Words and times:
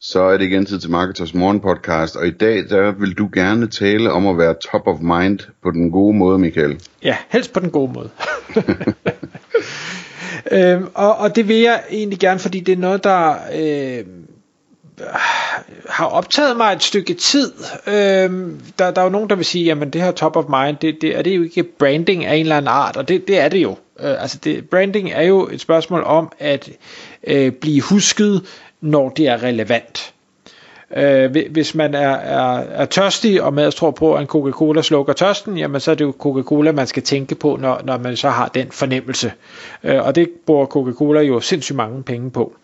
Så 0.00 0.22
er 0.22 0.36
det 0.36 0.44
igen 0.44 0.66
tid 0.66 0.80
til 0.80 0.90
Marketers 0.90 1.34
Morgen 1.34 1.60
podcast, 1.60 2.16
og 2.16 2.26
i 2.26 2.30
dag 2.30 2.56
der 2.68 2.92
vil 2.92 3.14
du 3.14 3.28
gerne 3.32 3.66
tale 3.66 4.12
om 4.12 4.26
at 4.26 4.38
være 4.38 4.54
top 4.72 4.86
of 4.86 5.00
mind 5.00 5.38
på 5.62 5.70
den 5.70 5.90
gode 5.90 6.16
måde, 6.16 6.38
Michael. 6.38 6.80
Ja, 7.02 7.16
helst 7.28 7.52
på 7.52 7.60
den 7.60 7.70
gode 7.70 7.92
måde. 7.92 8.10
øhm, 10.52 10.88
og, 10.94 11.16
og 11.16 11.36
det 11.36 11.48
vil 11.48 11.56
jeg 11.56 11.82
egentlig 11.90 12.18
gerne, 12.18 12.40
fordi 12.40 12.60
det 12.60 12.72
er 12.72 12.76
noget, 12.76 13.04
der 13.04 13.34
øh, 13.54 14.04
har 15.88 16.06
optaget 16.06 16.56
mig 16.56 16.72
et 16.72 16.82
stykke 16.82 17.14
tid. 17.14 17.52
Øhm, 17.86 18.60
der, 18.78 18.90
der 18.90 19.00
er 19.00 19.04
jo 19.04 19.10
nogen, 19.10 19.30
der 19.30 19.36
vil 19.36 19.44
sige, 19.44 19.64
jamen 19.64 19.90
det 19.90 20.02
her 20.02 20.10
top 20.10 20.36
of 20.36 20.44
mind, 20.48 20.76
det, 20.76 20.98
det, 21.00 21.18
er 21.18 21.22
det 21.22 21.36
jo 21.36 21.42
ikke 21.42 21.62
branding 21.62 22.24
af 22.24 22.34
en 22.34 22.40
eller 22.40 22.56
anden 22.56 22.68
art, 22.68 22.96
og 22.96 23.08
det, 23.08 23.28
det 23.28 23.38
er 23.38 23.48
det 23.48 23.62
jo. 23.62 23.76
Øh, 24.00 24.22
altså 24.22 24.38
det, 24.44 24.68
branding 24.68 25.10
er 25.10 25.22
jo 25.22 25.48
et 25.52 25.60
spørgsmål 25.60 26.02
om 26.02 26.32
at 26.38 26.70
øh, 27.26 27.52
blive 27.52 27.82
husket, 27.82 28.42
når 28.80 29.08
det 29.08 29.28
er 29.28 29.42
relevant. 29.42 30.12
Øh, 30.96 31.36
hvis 31.50 31.74
man 31.74 31.94
er, 31.94 32.08
er, 32.08 32.58
er 32.58 32.84
tørstig, 32.84 33.42
og 33.42 33.54
med 33.54 33.72
tror 33.72 33.90
på, 33.90 34.14
at 34.14 34.20
en 34.20 34.26
Coca-Cola 34.26 34.82
slukker 34.82 35.12
tørsten, 35.12 35.58
jamen 35.58 35.80
så 35.80 35.90
er 35.90 35.94
det 35.94 36.04
jo 36.04 36.14
Coca-Cola, 36.18 36.72
man 36.72 36.86
skal 36.86 37.02
tænke 37.02 37.34
på, 37.34 37.56
når, 37.60 37.80
når 37.84 37.98
man 37.98 38.16
så 38.16 38.28
har 38.28 38.48
den 38.48 38.70
fornemmelse. 38.70 39.32
Øh, 39.84 40.06
og 40.06 40.14
det 40.14 40.30
bruger 40.46 40.66
Coca-Cola 40.66 41.20
jo 41.20 41.40
sindssygt 41.40 41.76
mange 41.76 42.02
penge 42.02 42.30
på. 42.30 42.56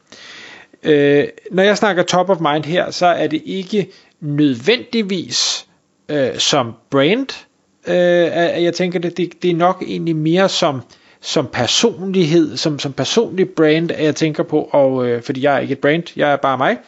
Øh, 0.82 1.24
når 1.50 1.62
jeg 1.62 1.76
snakker 1.76 2.02
top 2.02 2.30
of 2.30 2.40
mind 2.40 2.64
her, 2.64 2.90
så 2.90 3.06
er 3.06 3.26
det 3.26 3.42
ikke 3.44 3.88
nødvendigvis 4.20 5.66
øh, 6.08 6.38
som 6.38 6.72
brand, 6.90 7.46
øh, 7.86 8.64
jeg 8.64 8.74
tænker 8.74 8.98
det, 8.98 9.16
det, 9.16 9.42
det 9.42 9.50
er 9.50 9.54
nok 9.54 9.82
egentlig 9.86 10.16
mere 10.16 10.48
som 10.48 10.82
som 11.22 11.46
personlighed, 11.52 12.56
som, 12.56 12.78
som 12.78 12.92
personlig 12.92 13.48
brand, 13.48 13.90
at 13.90 14.04
jeg 14.04 14.16
tænker 14.16 14.42
på, 14.42 14.68
og 14.72 15.08
øh, 15.08 15.22
fordi 15.22 15.42
jeg 15.42 15.54
er 15.54 15.58
ikke 15.58 15.72
et 15.72 15.78
brand, 15.78 16.02
jeg 16.16 16.32
er 16.32 16.36
bare 16.36 16.58
mig, 16.58 16.78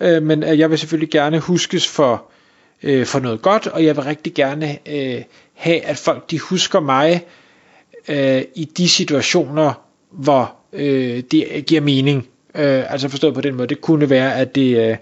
øh, 0.00 0.22
men 0.22 0.42
øh, 0.42 0.58
jeg 0.58 0.70
vil 0.70 0.78
selvfølgelig 0.78 1.10
gerne 1.10 1.38
huskes 1.38 1.88
for, 1.88 2.24
øh, 2.82 3.06
for 3.06 3.20
noget 3.20 3.42
godt, 3.42 3.66
og 3.66 3.84
jeg 3.84 3.96
vil 3.96 4.04
rigtig 4.04 4.34
gerne 4.34 4.78
øh, 4.88 5.22
have, 5.54 5.80
at 5.84 5.96
folk 5.96 6.30
de 6.30 6.38
husker 6.38 6.80
mig 6.80 7.26
øh, 8.08 8.42
i 8.54 8.64
de 8.64 8.88
situationer, 8.88 9.72
hvor 10.10 10.54
øh, 10.72 11.22
det 11.30 11.64
giver 11.66 11.80
mening. 11.80 12.28
Øh, 12.54 12.92
altså 12.92 13.08
forstået 13.08 13.34
på 13.34 13.40
den 13.40 13.54
måde, 13.54 13.68
det 13.68 13.80
kunne 13.80 14.10
være, 14.10 14.34
at 14.34 14.54
det 14.54 14.90
øh, 14.90 14.96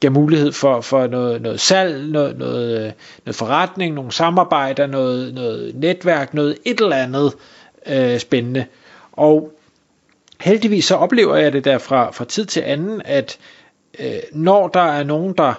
giver 0.00 0.12
mulighed 0.12 0.52
for, 0.52 0.80
for 0.80 1.06
noget, 1.06 1.42
noget 1.42 1.60
salg, 1.60 2.10
noget, 2.10 2.38
noget, 2.38 2.86
øh, 2.86 2.92
noget 3.24 3.36
forretning, 3.36 3.94
nogle 3.94 4.12
samarbejder, 4.12 4.86
noget, 4.86 5.34
noget 5.34 5.74
netværk, 5.74 6.34
noget 6.34 6.58
et 6.64 6.80
eller 6.80 6.96
andet, 6.96 7.32
øh, 7.86 8.18
spændende. 8.18 8.64
Og 9.12 9.52
heldigvis 10.40 10.84
så 10.84 10.94
oplever 10.94 11.36
jeg 11.36 11.52
det 11.52 11.64
der 11.64 11.78
fra, 11.78 12.10
fra 12.10 12.24
tid 12.24 12.44
til 12.44 12.60
anden, 12.60 13.02
at 13.04 13.38
øh, 13.98 14.06
når 14.32 14.68
der 14.68 14.80
er 14.80 15.04
nogen, 15.04 15.34
der 15.38 15.54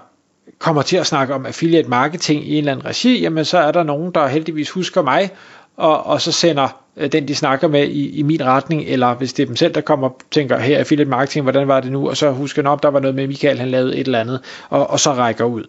kommer 0.59 0.81
til 0.81 0.97
at 0.97 1.07
snakke 1.07 1.33
om 1.33 1.45
affiliate 1.45 1.89
marketing 1.89 2.47
i 2.47 2.51
en 2.51 2.57
eller 2.57 2.71
anden 2.71 2.85
regi, 2.85 3.21
jamen 3.21 3.45
så 3.45 3.57
er 3.57 3.71
der 3.71 3.83
nogen, 3.83 4.11
der 4.11 4.27
heldigvis 4.27 4.69
husker 4.69 5.01
mig, 5.01 5.29
og, 5.77 6.05
og 6.05 6.21
så 6.21 6.31
sender 6.31 6.83
øh, 6.97 7.11
den, 7.11 7.27
de 7.27 7.35
snakker 7.35 7.67
med 7.67 7.87
i, 7.87 8.19
i 8.19 8.21
min 8.21 8.45
retning, 8.45 8.83
eller 8.83 9.13
hvis 9.13 9.33
det 9.33 9.43
er 9.43 9.47
dem 9.47 9.55
selv, 9.55 9.73
der 9.73 9.81
kommer 9.81 10.09
og 10.09 10.17
tænker, 10.31 10.57
her 10.57 10.79
affiliate 10.79 11.09
marketing, 11.09 11.43
hvordan 11.43 11.67
var 11.67 11.79
det 11.79 11.91
nu, 11.91 12.09
og 12.09 12.17
så 12.17 12.31
husker 12.31 12.69
op, 12.69 12.83
der 12.83 12.89
var 12.89 12.99
noget 12.99 13.15
med 13.15 13.27
Michael, 13.27 13.59
han 13.59 13.69
lavede 13.69 13.97
et 13.97 14.05
eller 14.05 14.19
andet, 14.19 14.41
og, 14.69 14.89
og 14.89 14.99
så 14.99 15.13
rækker 15.13 15.45
ud. 15.45 15.63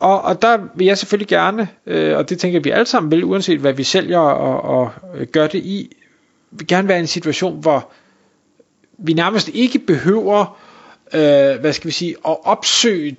Og, 0.00 0.22
og 0.22 0.42
der 0.42 0.58
vil 0.74 0.86
jeg 0.86 0.98
selvfølgelig 0.98 1.28
gerne, 1.28 1.68
øh, 1.86 2.16
og 2.16 2.28
det 2.28 2.38
tænker 2.38 2.60
vi 2.60 2.70
alle 2.70 2.86
sammen 2.86 3.10
vil, 3.10 3.24
uanset 3.24 3.60
hvad 3.60 3.72
vi 3.72 3.84
sælger 3.84 4.18
og, 4.18 4.78
og 4.80 4.90
øh, 5.14 5.26
gør 5.26 5.46
det 5.46 5.58
i, 5.58 5.96
vil 6.50 6.66
gerne 6.66 6.88
være 6.88 6.96
i 6.96 7.00
en 7.00 7.06
situation, 7.06 7.60
hvor 7.60 7.90
vi 8.98 9.12
nærmest 9.12 9.48
ikke 9.48 9.78
behøver, 9.78 10.58
øh, 11.14 11.60
hvad 11.60 11.72
skal 11.72 11.86
vi 11.88 11.92
sige, 11.92 12.16
at 12.26 12.36
opsøge 12.44 13.16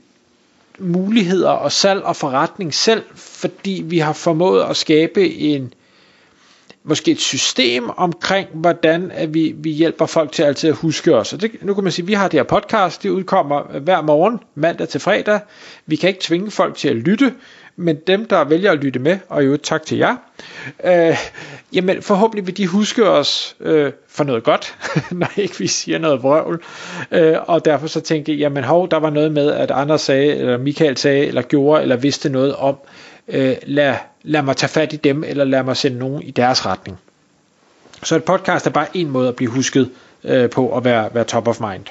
muligheder 0.80 1.50
og 1.50 1.72
salg 1.72 2.04
og 2.04 2.16
forretning 2.16 2.74
selv, 2.74 3.04
fordi 3.16 3.84
vi 3.86 4.00
har 4.00 4.14
formået 4.14 4.64
at 4.64 4.78
skabe 4.78 5.30
en 5.34 5.74
måske 6.84 7.12
et 7.12 7.20
system 7.20 7.90
omkring, 7.98 8.50
hvordan 8.54 9.12
at 9.12 9.34
vi, 9.34 9.56
vi 9.58 9.72
hjælper 9.72 10.06
folk 10.06 10.32
til 10.32 10.44
altid 10.44 10.70
at 10.70 10.76
huske 10.76 11.16
os. 11.16 11.34
Og 11.34 11.42
det, 11.42 11.52
nu 11.62 11.74
kan 11.74 11.84
man 11.84 11.94
sige, 11.94 12.04
at 12.04 12.08
vi 12.08 12.14
har 12.14 12.28
det 12.28 12.40
her 12.40 12.44
podcast, 12.44 13.04
det 13.04 13.10
udkommer 13.10 13.80
hver 13.80 14.02
morgen, 14.02 14.40
mandag 14.56 14.88
til 14.88 15.00
fredag. 15.00 15.40
Vi 15.86 15.96
kan 15.96 16.10
ikke 16.10 16.22
tvinge 16.22 16.52
folk 16.52 16.78
til 16.78 16.90
at 16.90 16.96
lytte, 16.96 17.34
men 17.76 17.98
dem, 18.08 18.26
der 18.26 18.44
vælger 18.44 18.72
at 18.72 18.78
lytte 18.78 19.00
med, 19.00 19.18
og 19.30 19.46
jo 19.46 19.58
tak 19.58 19.86
til 19.86 19.98
jer, 19.98 20.16
øh, 20.84 21.18
jamen 21.74 22.02
forhåbentlig 22.02 22.48
vil 22.48 22.58
de 22.58 22.68
huske 22.68 23.10
os 23.10 23.56
øh, 23.60 23.92
for 24.08 24.24
noget 24.24 24.44
godt, 24.44 24.76
når 25.12 25.32
ikke 25.38 25.60
vi 25.60 25.68
siger 25.68 25.98
noget 25.98 26.24
vrøvl. 26.24 26.64
Øh, 27.12 27.38
og 27.48 27.66
derfor 27.66 27.88
så 27.88 28.02
tænker 28.02 28.34
jeg, 28.34 28.40
jamen 28.40 28.64
hov, 28.64 28.90
der 28.90 28.98
var 28.98 29.10
noget 29.10 29.32
med, 29.32 29.52
at 29.52 29.72
Anders 29.72 30.02
sagde, 30.02 30.36
eller 30.36 30.58
Michael 30.58 30.98
sagde, 30.98 31.26
eller 31.26 31.42
gjorde, 31.42 31.82
eller 31.82 31.96
vidste 31.96 32.30
noget 32.30 32.56
om, 32.56 32.76
øh, 32.84 33.09
Øh, 33.30 33.56
lad, 33.64 33.96
lad 34.24 34.42
mig 34.42 34.58
tage 34.58 34.70
fat 34.70 34.94
i 34.94 34.96
dem, 34.96 35.24
eller 35.24 35.44
lad 35.44 35.64
mig 35.64 35.78
sende 35.78 35.98
nogen 35.98 36.24
i 36.24 36.32
deres 36.32 36.66
retning. 36.66 37.00
Så 38.04 38.16
et 38.16 38.24
podcast 38.24 38.68
er 38.68 38.72
bare 38.72 38.88
en 38.94 39.10
måde 39.10 39.28
at 39.28 39.36
blive 39.36 39.52
husket 39.52 39.92
øh, 40.24 40.50
på 40.50 40.78
at 40.78 40.84
være, 40.84 41.10
være 41.14 41.24
top 41.24 41.48
of 41.48 41.60
mind. 41.60 41.86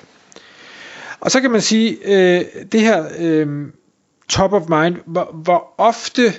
Og 1.21 1.31
så 1.31 1.41
kan 1.41 1.51
man 1.51 1.61
sige, 1.61 1.97
øh, 2.05 2.45
det 2.73 2.81
her 2.81 3.05
øh, 3.19 3.67
top 4.29 4.53
of 4.53 4.69
mind, 4.69 4.97
hvor, 5.07 5.31
hvor 5.33 5.75
ofte, 5.79 6.33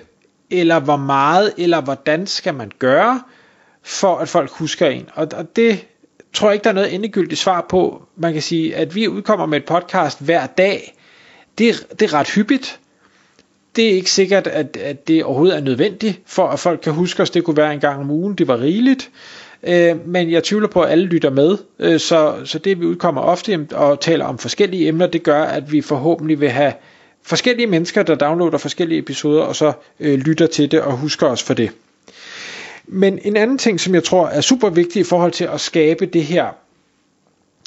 eller 0.49 0.79
hvor 0.79 0.97
meget, 0.97 1.53
eller 1.57 1.81
hvordan 1.81 2.27
skal 2.27 2.53
man 2.53 2.71
gøre, 2.79 3.21
for 3.83 4.17
at 4.17 4.29
folk 4.29 4.51
husker 4.51 4.87
en. 4.87 5.09
Og, 5.13 5.27
og 5.33 5.55
det 5.55 5.85
tror 6.33 6.47
jeg 6.47 6.53
ikke, 6.53 6.63
der 6.63 6.69
er 6.69 6.73
noget 6.73 6.95
endegyldigt 6.95 7.39
svar 7.39 7.65
på. 7.69 8.03
Man 8.15 8.33
kan 8.33 8.41
sige, 8.41 8.75
at 8.75 8.95
vi 8.95 9.07
udkommer 9.07 9.45
med 9.45 9.57
et 9.57 9.65
podcast 9.65 10.21
hver 10.21 10.47
dag. 10.47 10.95
Det, 11.57 11.87
det 11.99 12.01
er 12.01 12.13
ret 12.13 12.29
hyppigt 12.29 12.79
det 13.75 13.85
er 13.85 13.91
ikke 13.91 14.11
sikkert, 14.11 14.47
at, 14.47 14.77
at 14.77 15.07
det 15.07 15.23
overhovedet 15.23 15.57
er 15.57 15.61
nødvendigt, 15.61 16.21
for 16.25 16.47
at 16.47 16.59
folk 16.59 16.79
kan 16.83 16.93
huske 16.93 17.21
os. 17.21 17.29
Det 17.29 17.43
kunne 17.43 17.57
være 17.57 17.73
en 17.73 17.79
gang 17.79 17.99
om 17.99 18.11
ugen, 18.11 18.35
det 18.35 18.47
var 18.47 18.59
rigeligt. 18.61 19.09
Øh, 19.63 20.07
men 20.07 20.31
jeg 20.31 20.43
tvivler 20.43 20.67
på, 20.67 20.81
at 20.81 20.91
alle 20.91 21.05
lytter 21.05 21.29
med, 21.29 21.57
øh, 21.79 21.99
så, 21.99 22.35
så 22.45 22.59
det 22.59 22.79
vi 22.79 22.85
udkommer 22.85 23.21
ofte 23.21 23.67
og 23.71 23.99
taler 23.99 24.25
om 24.25 24.37
forskellige 24.37 24.87
emner, 24.87 25.07
det 25.07 25.23
gør, 25.23 25.43
at 25.43 25.71
vi 25.71 25.81
forhåbentlig 25.81 26.41
vil 26.41 26.49
have 26.49 26.73
forskellige 27.23 27.67
mennesker, 27.67 28.03
der 28.03 28.15
downloader 28.15 28.57
forskellige 28.57 28.99
episoder, 28.99 29.41
og 29.41 29.55
så 29.55 29.73
øh, 29.99 30.19
lytter 30.19 30.47
til 30.47 30.71
det 30.71 30.81
og 30.81 30.97
husker 30.97 31.27
os 31.27 31.43
for 31.43 31.53
det. 31.53 31.71
Men 32.87 33.19
en 33.23 33.37
anden 33.37 33.57
ting, 33.57 33.79
som 33.79 33.93
jeg 33.95 34.03
tror 34.03 34.27
er 34.27 34.41
super 34.41 34.69
vigtig 34.69 34.99
i 34.99 35.03
forhold 35.03 35.31
til 35.31 35.45
at 35.45 35.61
skabe 35.61 36.05
det 36.05 36.23
her, 36.23 36.47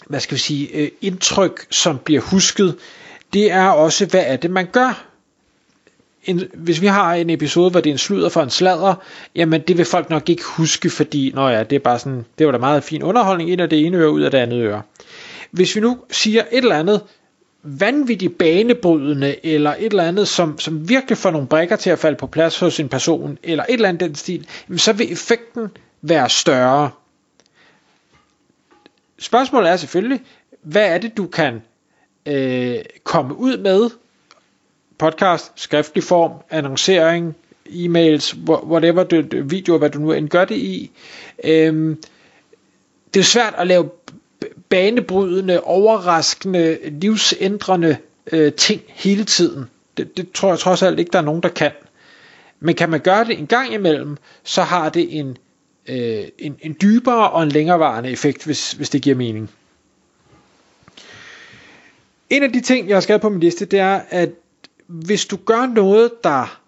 hvad 0.06 0.20
skal 0.20 0.34
vi 0.34 0.40
sige, 0.40 0.68
øh, 0.74 0.88
indtryk, 1.00 1.66
som 1.70 1.98
bliver 1.98 2.20
husket, 2.20 2.76
det 3.32 3.52
er 3.52 3.68
også, 3.68 4.06
hvad 4.06 4.24
er 4.26 4.36
det, 4.36 4.50
man 4.50 4.66
gør 4.72 5.11
en, 6.24 6.42
hvis 6.54 6.80
vi 6.80 6.86
har 6.86 7.14
en 7.14 7.30
episode, 7.30 7.70
hvor 7.70 7.80
det 7.80 7.90
er 7.90 7.94
en 7.94 7.98
sludder 7.98 8.28
for 8.28 8.42
en 8.42 8.50
sladder, 8.50 8.94
jamen 9.34 9.60
det 9.60 9.78
vil 9.78 9.84
folk 9.84 10.10
nok 10.10 10.28
ikke 10.28 10.42
huske, 10.44 10.90
fordi, 10.90 11.32
nå 11.34 11.48
ja, 11.48 11.62
det 11.62 11.76
er 11.76 11.80
bare 11.80 11.98
sådan, 11.98 12.24
det 12.38 12.46
var 12.46 12.52
da 12.52 12.58
meget 12.58 12.84
fin 12.84 13.02
underholdning 13.02 13.50
ind 13.50 13.60
af 13.60 13.70
det 13.70 13.86
ene 13.86 13.96
øre, 13.96 14.10
ud 14.10 14.22
af 14.22 14.30
det 14.30 14.38
andet 14.38 14.62
øre. 14.62 14.82
Hvis 15.50 15.76
vi 15.76 15.80
nu 15.80 15.98
siger 16.10 16.42
et 16.52 16.62
eller 16.62 16.76
andet 16.76 17.00
vanvittigt 17.62 18.38
banebrydende, 18.38 19.46
eller 19.46 19.74
et 19.78 19.86
eller 19.86 20.02
andet, 20.04 20.28
som, 20.28 20.58
som 20.58 20.88
virkelig 20.88 21.18
får 21.18 21.30
nogle 21.30 21.46
brækker 21.46 21.76
til 21.76 21.90
at 21.90 21.98
falde 21.98 22.16
på 22.16 22.26
plads 22.26 22.58
hos 22.58 22.80
en 22.80 22.88
person, 22.88 23.38
eller 23.42 23.64
et 23.68 23.72
eller 23.72 23.88
andet 23.88 24.00
den 24.00 24.14
stil, 24.14 24.46
jamen 24.68 24.78
så 24.78 24.92
vil 24.92 25.12
effekten 25.12 25.68
være 26.02 26.28
større. 26.28 26.90
Spørgsmålet 29.18 29.70
er 29.70 29.76
selvfølgelig, 29.76 30.20
hvad 30.62 30.86
er 30.86 30.98
det, 30.98 31.16
du 31.16 31.26
kan 31.26 31.62
øh, 32.26 32.78
komme 33.04 33.36
ud 33.36 33.58
med, 33.58 33.90
podcast, 35.02 35.52
skriftlig 35.54 36.04
form, 36.04 36.32
annoncering, 36.50 37.36
e-mails, 37.66 38.36
whatever, 38.46 39.02
det, 39.04 39.50
videoer, 39.50 39.78
hvad 39.78 39.90
du 39.90 39.98
nu 39.98 40.12
end 40.12 40.28
gør 40.28 40.44
det 40.44 40.56
i. 40.56 40.90
Øhm, 41.44 42.02
det 43.14 43.20
er 43.20 43.24
svært 43.24 43.54
at 43.58 43.66
lave 43.66 43.90
banebrydende, 44.68 45.60
overraskende, 45.60 46.78
livsændrende 47.00 47.96
øh, 48.32 48.52
ting 48.52 48.82
hele 48.88 49.24
tiden. 49.24 49.64
Det, 49.96 50.16
det 50.16 50.32
tror 50.32 50.48
jeg 50.48 50.58
trods 50.58 50.82
alt 50.82 50.98
ikke, 50.98 51.10
der 51.12 51.18
er 51.18 51.22
nogen, 51.22 51.42
der 51.42 51.48
kan. 51.48 51.72
Men 52.60 52.74
kan 52.74 52.90
man 52.90 53.00
gøre 53.00 53.24
det 53.24 53.38
en 53.38 53.46
gang 53.46 53.74
imellem, 53.74 54.16
så 54.44 54.62
har 54.62 54.88
det 54.88 55.18
en, 55.18 55.36
øh, 55.88 56.24
en, 56.38 56.56
en 56.60 56.76
dybere 56.82 57.30
og 57.30 57.42
en 57.42 57.48
længerevarende 57.48 58.10
effekt, 58.10 58.44
hvis, 58.44 58.72
hvis 58.72 58.90
det 58.90 59.02
giver 59.02 59.16
mening. 59.16 59.50
En 62.30 62.42
af 62.42 62.52
de 62.52 62.60
ting, 62.60 62.88
jeg 62.88 62.96
har 62.96 63.00
skrevet 63.00 63.22
på 63.22 63.28
min 63.28 63.40
liste, 63.40 63.64
det 63.64 63.78
er, 63.78 64.00
at 64.10 64.30
hvis 64.86 65.26
du 65.26 65.36
gør 65.36 65.66
noget, 65.66 66.24
der 66.24 66.58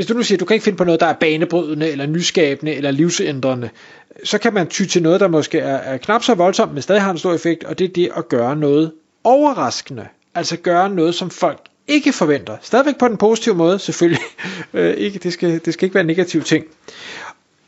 hvis 0.00 0.06
du 0.06 0.14
nu 0.14 0.22
siger, 0.22 0.36
at 0.36 0.40
du 0.40 0.44
kan 0.44 0.54
ikke 0.54 0.64
finde 0.64 0.76
på 0.76 0.84
noget, 0.84 1.00
der 1.00 1.06
er 1.06 1.12
banebrydende, 1.12 1.90
eller 1.90 2.06
nyskabende, 2.06 2.74
eller 2.74 2.90
livsændrende, 2.90 3.70
så 4.24 4.38
kan 4.38 4.54
man 4.54 4.66
ty 4.66 4.84
til 4.84 5.02
noget, 5.02 5.20
der 5.20 5.28
måske 5.28 5.58
er, 5.58 5.76
er 5.76 5.96
knap 5.96 6.22
så 6.22 6.34
voldsomt, 6.34 6.72
men 6.72 6.82
stadig 6.82 7.02
har 7.02 7.10
en 7.10 7.18
stor 7.18 7.34
effekt, 7.34 7.64
og 7.64 7.78
det 7.78 7.84
er 7.84 7.88
det 7.88 8.10
at 8.16 8.28
gøre 8.28 8.56
noget 8.56 8.92
overraskende. 9.24 10.06
Altså 10.34 10.56
gøre 10.56 10.90
noget, 10.90 11.14
som 11.14 11.30
folk 11.30 11.60
ikke 11.88 12.12
forventer. 12.12 12.56
Stadigvæk 12.62 12.98
på 12.98 13.08
den 13.08 13.16
positive 13.16 13.54
måde, 13.54 13.78
selvfølgelig. 13.78 14.22
Øh, 14.74 14.94
ikke, 14.94 15.18
det, 15.18 15.32
skal, 15.32 15.60
det 15.64 15.74
skal 15.74 15.86
ikke 15.86 15.94
være 15.94 16.00
en 16.00 16.06
negativ 16.06 16.42
ting. 16.42 16.64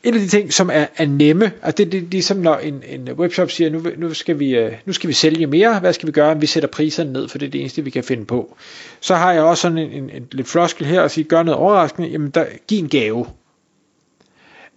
En 0.03 0.13
af 0.13 0.19
de 0.19 0.27
ting, 0.27 0.53
som 0.53 0.69
er, 0.73 0.85
er 0.97 1.05
nemme, 1.05 1.51
altså 1.61 1.83
det, 1.83 1.91
det, 1.91 1.91
det 1.91 2.07
er 2.07 2.11
ligesom 2.11 2.37
når 2.37 2.55
en, 2.55 2.83
en 2.87 3.11
webshop 3.11 3.51
siger, 3.51 3.69
nu, 3.69 3.83
nu, 3.97 4.13
skal 4.13 4.39
vi, 4.39 4.55
øh, 4.55 4.73
nu 4.85 4.93
skal 4.93 5.07
vi 5.07 5.13
sælge 5.13 5.47
mere, 5.47 5.79
hvad 5.79 5.93
skal 5.93 6.07
vi 6.07 6.11
gøre? 6.11 6.39
Vi 6.39 6.45
sætter 6.45 6.69
priserne 6.69 7.13
ned, 7.13 7.27
for 7.27 7.37
det 7.37 7.45
er 7.45 7.51
det 7.51 7.61
eneste, 7.61 7.83
vi 7.83 7.89
kan 7.89 8.03
finde 8.03 8.25
på. 8.25 8.57
Så 8.99 9.15
har 9.15 9.33
jeg 9.33 9.43
også 9.43 9.61
sådan 9.61 9.77
en, 9.77 9.91
en, 9.91 10.09
en 10.09 10.27
lidt 10.31 10.47
floskel 10.47 10.85
her, 10.85 11.01
og 11.01 11.11
siger, 11.11 11.27
gør 11.27 11.43
noget 11.43 11.59
overraskende, 11.59 12.07
jamen 12.09 12.29
der, 12.29 12.45
giv 12.67 12.79
en 12.79 12.89
gave. 12.89 13.25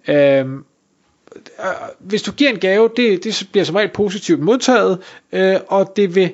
Øhm, 0.09 0.65
øh, 1.61 1.65
hvis 1.99 2.23
du 2.23 2.33
giver 2.33 2.51
en 2.51 2.59
gave, 2.59 2.91
det, 2.97 3.25
det 3.25 3.49
bliver 3.53 3.65
som 3.65 3.77
regel 3.77 3.91
positivt 3.95 4.41
modtaget, 4.41 4.99
øh, 5.33 5.57
og 5.67 5.93
det 5.97 6.15
vil 6.15 6.33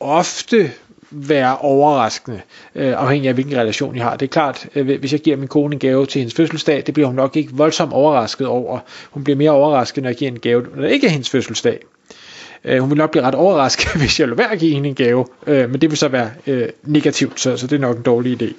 ofte 0.00 0.72
være 1.14 1.58
overraskende, 1.58 2.40
øh, 2.74 2.92
afhængig 2.96 3.28
af 3.28 3.34
hvilken 3.34 3.56
relation 3.56 3.96
I 3.96 3.98
har. 3.98 4.16
Det 4.16 4.26
er 4.26 4.30
klart, 4.30 4.68
øh, 4.74 4.98
hvis 4.98 5.12
jeg 5.12 5.20
giver 5.20 5.36
min 5.36 5.48
kone 5.48 5.74
en 5.74 5.78
gave 5.78 6.06
til 6.06 6.18
hendes 6.18 6.34
fødselsdag, 6.34 6.82
det 6.86 6.94
bliver 6.94 7.06
hun 7.06 7.16
nok 7.16 7.36
ikke 7.36 7.52
voldsomt 7.52 7.92
overrasket 7.92 8.46
over. 8.46 8.78
Hun 9.10 9.24
bliver 9.24 9.36
mere 9.36 9.50
overrasket, 9.50 10.02
når 10.02 10.10
jeg 10.10 10.16
giver 10.16 10.30
en 10.30 10.38
gave, 10.38 10.66
når 10.74 10.82
det 10.82 10.90
ikke 10.90 11.06
er 11.06 11.10
hendes 11.10 11.30
fødselsdag. 11.30 11.78
Øh, 12.64 12.80
hun 12.80 12.90
vil 12.90 12.98
nok 12.98 13.10
blive 13.10 13.22
ret 13.22 13.34
overrasket, 13.34 13.92
hvis 14.00 14.20
jeg 14.20 14.28
lader 14.28 14.36
være 14.36 14.52
at 14.52 14.58
give 14.58 14.74
hende 14.74 14.88
en 14.88 14.94
gave, 14.94 15.26
øh, 15.46 15.70
men 15.70 15.80
det 15.80 15.90
vil 15.90 15.98
så 15.98 16.08
være 16.08 16.30
øh, 16.46 16.68
negativt, 16.82 17.40
så, 17.40 17.56
så 17.56 17.66
det 17.66 17.76
er 17.76 17.80
nok 17.80 17.96
en 17.96 18.02
dårlig 18.02 18.42
idé. 18.42 18.52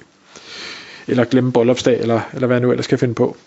Eller 1.07 1.25
glemme 1.25 1.51
bryllupsdag, 1.51 1.99
eller, 1.99 2.21
eller 2.33 2.47
hvad 2.47 2.57
jeg 2.57 2.61
nu 2.61 2.71
ellers 2.71 2.85
skal 2.85 2.97
finde 2.97 3.13
på. 3.13 3.37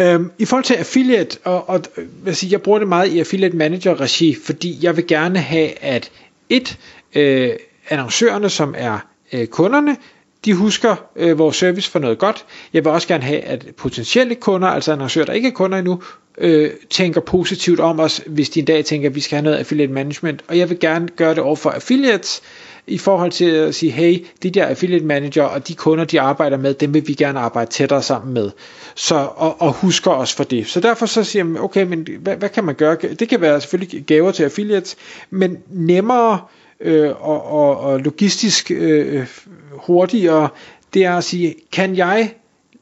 Øhm, 0.00 0.30
I 0.38 0.44
forhold 0.44 0.64
til 0.64 0.74
affiliate, 0.74 1.38
og, 1.44 1.68
og 1.68 1.80
jeg, 2.26 2.36
sige, 2.36 2.52
jeg 2.52 2.62
bruger 2.62 2.78
det 2.78 2.88
meget 2.88 3.08
i 3.08 3.20
affiliate 3.20 3.56
manager 3.56 4.00
regi, 4.00 4.36
fordi 4.44 4.78
jeg 4.82 4.96
vil 4.96 5.06
gerne 5.06 5.38
have, 5.38 5.84
at 5.84 6.10
et, 6.48 6.78
øh, 7.14 7.50
annoncørerne, 7.88 8.48
som 8.48 8.74
er 8.78 8.98
øh, 9.32 9.46
kunderne, 9.46 9.96
de 10.44 10.54
husker 10.54 10.96
øh, 11.16 11.38
vores 11.38 11.56
service 11.56 11.90
for 11.90 11.98
noget 11.98 12.18
godt. 12.18 12.44
Jeg 12.72 12.84
vil 12.84 12.92
også 12.92 13.08
gerne 13.08 13.24
have, 13.24 13.40
at 13.40 13.66
potentielle 13.76 14.34
kunder, 14.34 14.68
altså 14.68 14.92
annoncører, 14.92 15.26
der 15.26 15.32
ikke 15.32 15.48
er 15.48 15.52
kunder 15.52 15.78
endnu, 15.78 16.02
øh, 16.38 16.70
tænker 16.90 17.20
positivt 17.20 17.80
om 17.80 18.00
os, 18.00 18.20
hvis 18.26 18.50
de 18.50 18.60
en 18.60 18.66
dag 18.66 18.84
tænker, 18.84 19.08
at 19.08 19.14
vi 19.14 19.20
skal 19.20 19.36
have 19.36 19.44
noget 19.44 19.56
affiliate 19.56 19.92
management. 19.92 20.44
Og 20.48 20.58
jeg 20.58 20.70
vil 20.70 20.80
gerne 20.80 21.08
gøre 21.08 21.30
det 21.30 21.38
over 21.38 21.56
for 21.56 21.70
affiliates, 21.70 22.42
i 22.86 22.98
forhold 22.98 23.30
til 23.30 23.50
at 23.50 23.74
sige, 23.74 23.92
hey, 23.92 24.26
de 24.42 24.50
der 24.50 24.66
affiliate 24.66 25.04
manager 25.04 25.42
og 25.42 25.68
de 25.68 25.74
kunder, 25.74 26.04
de 26.04 26.20
arbejder 26.20 26.56
med, 26.56 26.74
dem 26.74 26.94
vil 26.94 27.08
vi 27.08 27.14
gerne 27.14 27.40
arbejde 27.40 27.70
tættere 27.70 28.02
sammen 28.02 28.34
med. 28.34 28.50
Så, 28.94 29.14
og, 29.14 29.62
og 29.62 29.72
husker 29.72 30.10
os 30.10 30.34
for 30.34 30.44
det. 30.44 30.66
Så 30.66 30.80
derfor 30.80 31.06
så 31.06 31.24
siger 31.24 31.44
man, 31.44 31.62
okay, 31.62 31.84
men 31.84 32.08
hvad, 32.20 32.36
hvad 32.36 32.48
kan 32.48 32.64
man 32.64 32.74
gøre? 32.74 32.96
Det 33.20 33.28
kan 33.28 33.40
være 33.40 33.60
selvfølgelig 33.60 34.04
gaver 34.04 34.30
til 34.30 34.44
affiliates, 34.44 34.96
men 35.30 35.58
nemmere 35.70 36.32
øh, 36.32 36.63
øh, 36.80 37.10
og, 37.28 37.46
og, 37.46 37.80
og 37.80 38.00
logistisk 38.00 38.70
øh, 38.70 39.26
hurtigere, 39.70 40.48
det 40.94 41.04
er 41.04 41.16
at 41.16 41.24
sige, 41.24 41.54
kan 41.72 41.96
jeg 41.96 42.34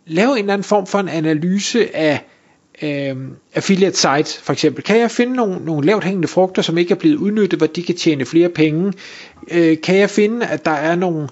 lave 0.06 0.32
en 0.32 0.38
eller 0.38 0.52
anden 0.52 0.64
form 0.64 0.86
for 0.86 0.98
en 0.98 1.08
analyse 1.08 1.96
af 1.96 2.24
øh, 2.82 3.16
affiliate 3.54 3.96
sites 3.96 4.38
for 4.38 4.52
eksempel. 4.52 4.84
Kan 4.84 5.00
jeg 5.00 5.10
finde 5.10 5.32
nogle, 5.34 5.64
nogle 5.64 5.86
lavt 5.86 6.04
hængende 6.04 6.28
frugter, 6.28 6.62
som 6.62 6.78
ikke 6.78 6.94
er 6.94 6.98
blevet 6.98 7.16
udnyttet, 7.16 7.58
hvor 7.58 7.66
de 7.66 7.82
kan 7.82 7.96
tjene 7.96 8.24
flere 8.24 8.48
penge? 8.48 8.92
Øh, 9.50 9.80
kan 9.80 9.96
jeg 9.96 10.10
finde, 10.10 10.46
at 10.46 10.64
der 10.64 10.70
er 10.70 10.94
nogle, 10.94 11.28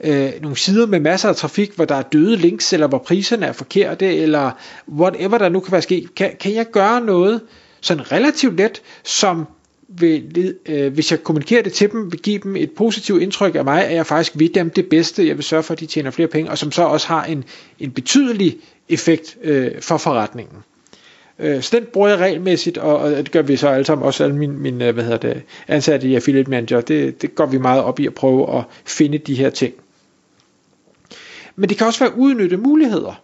øh, 0.00 0.30
nogle 0.42 0.56
sider 0.56 0.86
med 0.86 1.00
masser 1.00 1.28
af 1.28 1.36
trafik, 1.36 1.72
hvor 1.74 1.84
der 1.84 1.94
er 1.94 2.02
døde 2.02 2.36
links, 2.36 2.72
eller 2.72 2.86
hvor 2.86 2.98
priserne 2.98 3.46
er 3.46 3.52
forkerte, 3.52 4.16
eller 4.16 4.50
whatever 4.92 5.38
der 5.38 5.48
nu 5.48 5.60
kan 5.60 5.72
være 5.72 5.82
sket? 5.82 6.14
Kan, 6.14 6.30
kan 6.40 6.54
jeg 6.54 6.66
gøre 6.70 7.00
noget 7.00 7.40
sådan 7.80 8.12
relativt 8.12 8.56
let, 8.56 8.82
som 9.04 9.46
vil, 9.88 10.54
øh, 10.66 10.92
hvis 10.92 11.10
jeg 11.10 11.22
kommunikerer 11.22 11.62
det 11.62 11.72
til 11.72 11.90
dem, 11.90 12.12
vil 12.12 12.20
give 12.20 12.38
dem 12.38 12.56
et 12.56 12.70
positivt 12.70 13.22
indtryk 13.22 13.54
af 13.54 13.64
mig, 13.64 13.84
at 13.84 13.94
jeg 13.94 14.06
faktisk 14.06 14.38
vil 14.38 14.54
dem 14.54 14.70
det 14.70 14.88
bedste, 14.88 15.28
jeg 15.28 15.36
vil 15.36 15.44
sørge 15.44 15.62
for, 15.62 15.74
at 15.74 15.80
de 15.80 15.86
tjener 15.86 16.10
flere 16.10 16.28
penge, 16.28 16.50
og 16.50 16.58
som 16.58 16.72
så 16.72 16.82
også 16.82 17.06
har 17.06 17.24
en, 17.24 17.44
en 17.78 17.90
betydelig 17.90 18.56
effekt 18.88 19.38
øh, 19.42 19.82
for 19.82 19.96
forretningen. 19.96 20.56
Øh, 21.38 21.62
så 21.62 21.76
den 21.76 21.86
bruger 21.92 22.08
jeg 22.08 22.18
regelmæssigt, 22.18 22.78
og, 22.78 22.98
og 22.98 23.10
det 23.10 23.30
gør 23.30 23.42
vi 23.42 23.56
så 23.56 23.68
alle 23.68 23.84
sammen, 23.84 24.06
også 24.06 24.24
alle 24.24 24.36
mine, 24.36 24.58
mine 24.58 24.88
øh, 24.88 24.94
hvad 24.94 25.04
hedder 25.04 25.18
det, 25.18 25.42
ansatte 25.68 26.08
i 26.08 26.14
Affiliate 26.14 26.50
Manager, 26.50 26.80
det, 26.80 27.22
det 27.22 27.34
går 27.34 27.46
vi 27.46 27.58
meget 27.58 27.82
op 27.82 28.00
i 28.00 28.06
at 28.06 28.14
prøve 28.14 28.58
at 28.58 28.64
finde 28.84 29.18
de 29.18 29.34
her 29.34 29.50
ting. 29.50 29.74
Men 31.56 31.68
det 31.68 31.78
kan 31.78 31.86
også 31.86 32.04
være 32.04 32.18
udnytte 32.18 32.56
muligheder, 32.56 33.22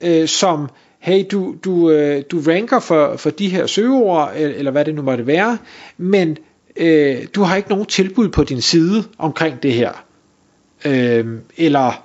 øh, 0.00 0.28
som 0.28 0.68
hey, 1.06 1.24
du, 1.30 1.54
du, 1.64 1.90
øh, 1.90 2.22
du 2.30 2.40
ranker 2.40 2.80
for, 2.80 3.16
for 3.16 3.30
de 3.30 3.48
her 3.48 3.66
søgeord, 3.66 4.32
eller 4.36 4.70
hvad 4.70 4.84
det 4.84 4.94
nu 4.94 5.02
måtte 5.02 5.26
være, 5.26 5.58
men 5.96 6.36
øh, 6.76 7.16
du 7.34 7.42
har 7.42 7.56
ikke 7.56 7.68
nogen 7.68 7.86
tilbud 7.86 8.28
på 8.28 8.44
din 8.44 8.60
side 8.60 9.04
omkring 9.18 9.62
det 9.62 9.72
her. 9.72 10.04
Øh, 10.84 11.26
eller 11.56 12.04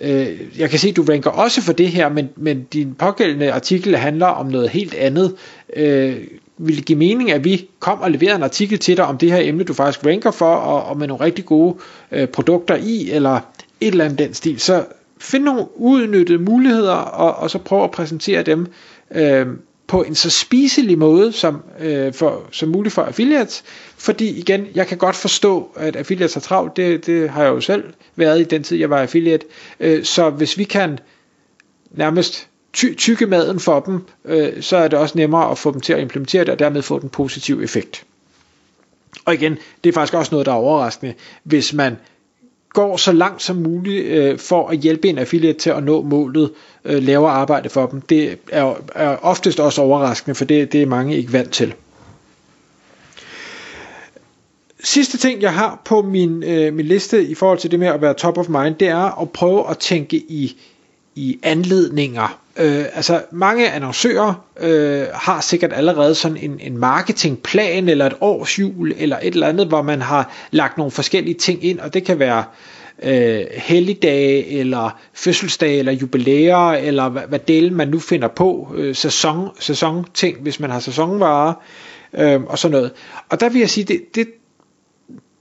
øh, 0.00 0.58
jeg 0.58 0.70
kan 0.70 0.78
se, 0.78 0.92
du 0.92 1.02
ranker 1.02 1.30
også 1.30 1.62
for 1.62 1.72
det 1.72 1.88
her, 1.88 2.08
men, 2.08 2.28
men 2.36 2.64
din 2.72 2.94
pågældende 2.94 3.52
artikel 3.52 3.96
handler 3.96 4.26
om 4.26 4.46
noget 4.46 4.68
helt 4.68 4.94
andet. 4.94 5.34
Øh, 5.76 6.16
vil 6.58 6.76
det 6.76 6.84
give 6.84 6.98
mening, 6.98 7.30
at 7.30 7.44
vi 7.44 7.68
kom 7.78 8.00
og 8.00 8.10
leverede 8.10 8.36
en 8.36 8.42
artikel 8.42 8.78
til 8.78 8.96
dig 8.96 9.04
om 9.04 9.18
det 9.18 9.32
her 9.32 9.40
emne, 9.42 9.64
du 9.64 9.74
faktisk 9.74 10.06
ranker 10.06 10.30
for, 10.30 10.54
og, 10.54 10.84
og 10.84 10.98
med 10.98 11.06
nogle 11.06 11.24
rigtig 11.24 11.44
gode 11.44 11.76
øh, 12.12 12.28
produkter 12.28 12.76
i, 12.76 13.10
eller 13.10 13.40
et 13.80 13.88
eller 13.88 14.04
andet 14.04 14.18
den 14.18 14.34
stil, 14.34 14.60
så, 14.60 14.84
finde 15.20 15.46
nogle 15.46 15.66
uudnyttede 15.74 16.38
muligheder, 16.38 16.94
og, 16.94 17.34
og 17.34 17.50
så 17.50 17.58
prøve 17.58 17.84
at 17.84 17.90
præsentere 17.90 18.42
dem 18.42 18.66
øh, 19.10 19.46
på 19.86 20.02
en 20.02 20.14
så 20.14 20.30
spiselig 20.30 20.98
måde 20.98 21.32
som, 21.32 21.62
øh, 21.80 22.12
for, 22.12 22.42
som 22.52 22.68
muligt 22.68 22.94
for 22.94 23.02
affiliates, 23.02 23.64
fordi 23.96 24.38
igen, 24.38 24.66
jeg 24.74 24.86
kan 24.86 24.98
godt 24.98 25.16
forstå, 25.16 25.70
at 25.76 25.96
affiliates 25.96 26.34
har 26.34 26.40
travlt, 26.40 26.76
det, 26.76 27.06
det 27.06 27.30
har 27.30 27.42
jeg 27.42 27.50
jo 27.50 27.60
selv 27.60 27.84
været 28.16 28.40
i 28.40 28.44
den 28.44 28.62
tid, 28.62 28.76
jeg 28.76 28.90
var 28.90 28.98
affiliate, 28.98 29.46
øh, 29.80 30.04
så 30.04 30.30
hvis 30.30 30.58
vi 30.58 30.64
kan 30.64 30.98
nærmest 31.90 32.48
ty- 32.72 32.94
tykke 32.96 33.26
maden 33.26 33.60
for 33.60 33.80
dem, 33.80 34.00
øh, 34.24 34.62
så 34.62 34.76
er 34.76 34.88
det 34.88 34.98
også 34.98 35.18
nemmere 35.18 35.50
at 35.50 35.58
få 35.58 35.72
dem 35.72 35.80
til 35.80 35.92
at 35.92 36.00
implementere 36.00 36.44
det, 36.44 36.48
og 36.48 36.58
dermed 36.58 36.82
få 36.82 36.98
den 36.98 37.08
positive 37.08 37.62
effekt. 37.64 38.04
Og 39.24 39.34
igen, 39.34 39.58
det 39.84 39.90
er 39.90 39.94
faktisk 39.94 40.14
også 40.14 40.28
noget, 40.32 40.46
der 40.46 40.52
er 40.52 40.56
overraskende, 40.56 41.14
hvis 41.42 41.72
man 41.72 41.96
går 42.72 42.96
så 42.96 43.12
langt 43.12 43.42
som 43.42 43.56
muligt 43.56 44.04
øh, 44.06 44.38
for 44.38 44.68
at 44.68 44.78
hjælpe 44.78 45.08
en 45.08 45.18
affiliate 45.18 45.58
til 45.58 45.70
at 45.70 45.84
nå 45.84 46.02
målet, 46.02 46.50
øh, 46.84 47.02
laver 47.02 47.28
arbejde 47.28 47.68
for 47.68 47.86
dem. 47.86 48.00
Det 48.00 48.38
er, 48.52 48.74
er 48.94 49.16
oftest 49.16 49.60
også 49.60 49.82
overraskende, 49.82 50.34
for 50.34 50.44
det, 50.44 50.72
det 50.72 50.82
er 50.82 50.86
mange 50.86 51.16
ikke 51.16 51.32
vant 51.32 51.52
til. 51.52 51.74
Sidste 54.84 55.18
ting, 55.18 55.42
jeg 55.42 55.54
har 55.54 55.82
på 55.84 56.02
min, 56.02 56.42
øh, 56.42 56.74
min 56.74 56.86
liste 56.86 57.24
i 57.28 57.34
forhold 57.34 57.58
til 57.58 57.70
det 57.70 57.80
med 57.80 57.88
at 57.88 58.02
være 58.02 58.14
top 58.14 58.38
of 58.38 58.48
mind, 58.48 58.74
det 58.74 58.88
er 58.88 59.20
at 59.22 59.30
prøve 59.30 59.70
at 59.70 59.78
tænke 59.78 60.16
i, 60.16 60.56
i 61.18 61.38
anledninger. 61.42 62.40
Øh, 62.56 62.84
altså 62.94 63.22
mange 63.30 63.70
annoncører 63.70 64.44
øh, 64.60 65.06
har 65.14 65.40
sikkert 65.40 65.72
allerede 65.72 66.14
sådan 66.14 66.36
en, 66.36 66.60
en 66.60 66.78
marketingplan 66.78 67.88
eller 67.88 68.06
et 68.06 68.14
årsjul 68.20 68.94
eller 68.98 69.18
et 69.22 69.34
eller 69.34 69.46
andet, 69.46 69.66
hvor 69.66 69.82
man 69.82 70.02
har 70.02 70.32
lagt 70.50 70.78
nogle 70.78 70.90
forskellige 70.90 71.34
ting 71.34 71.64
ind, 71.64 71.78
og 71.78 71.94
det 71.94 72.04
kan 72.04 72.18
være 72.18 72.44
øh, 73.02 73.44
helligdage 73.52 74.46
eller 74.46 74.98
fødselsdage 75.14 75.78
eller 75.78 75.92
jubilæer 75.92 76.70
eller 76.70 77.08
hvad, 77.08 77.22
hvad 77.28 77.38
delen 77.38 77.74
man 77.74 77.88
nu 77.88 77.98
finder 77.98 78.28
på, 78.28 78.72
øh, 78.76 78.94
sæson, 78.94 79.48
sæson 79.60 80.04
ting, 80.14 80.38
hvis 80.40 80.60
man 80.60 80.70
har 80.70 80.80
sæsonvarer 80.80 81.54
øh, 82.12 82.42
og 82.42 82.58
sådan 82.58 82.72
noget. 82.72 82.90
Og 83.28 83.40
der 83.40 83.48
vil 83.48 83.60
jeg 83.60 83.70
sige, 83.70 83.84
det, 83.84 84.00
det, 84.14 84.28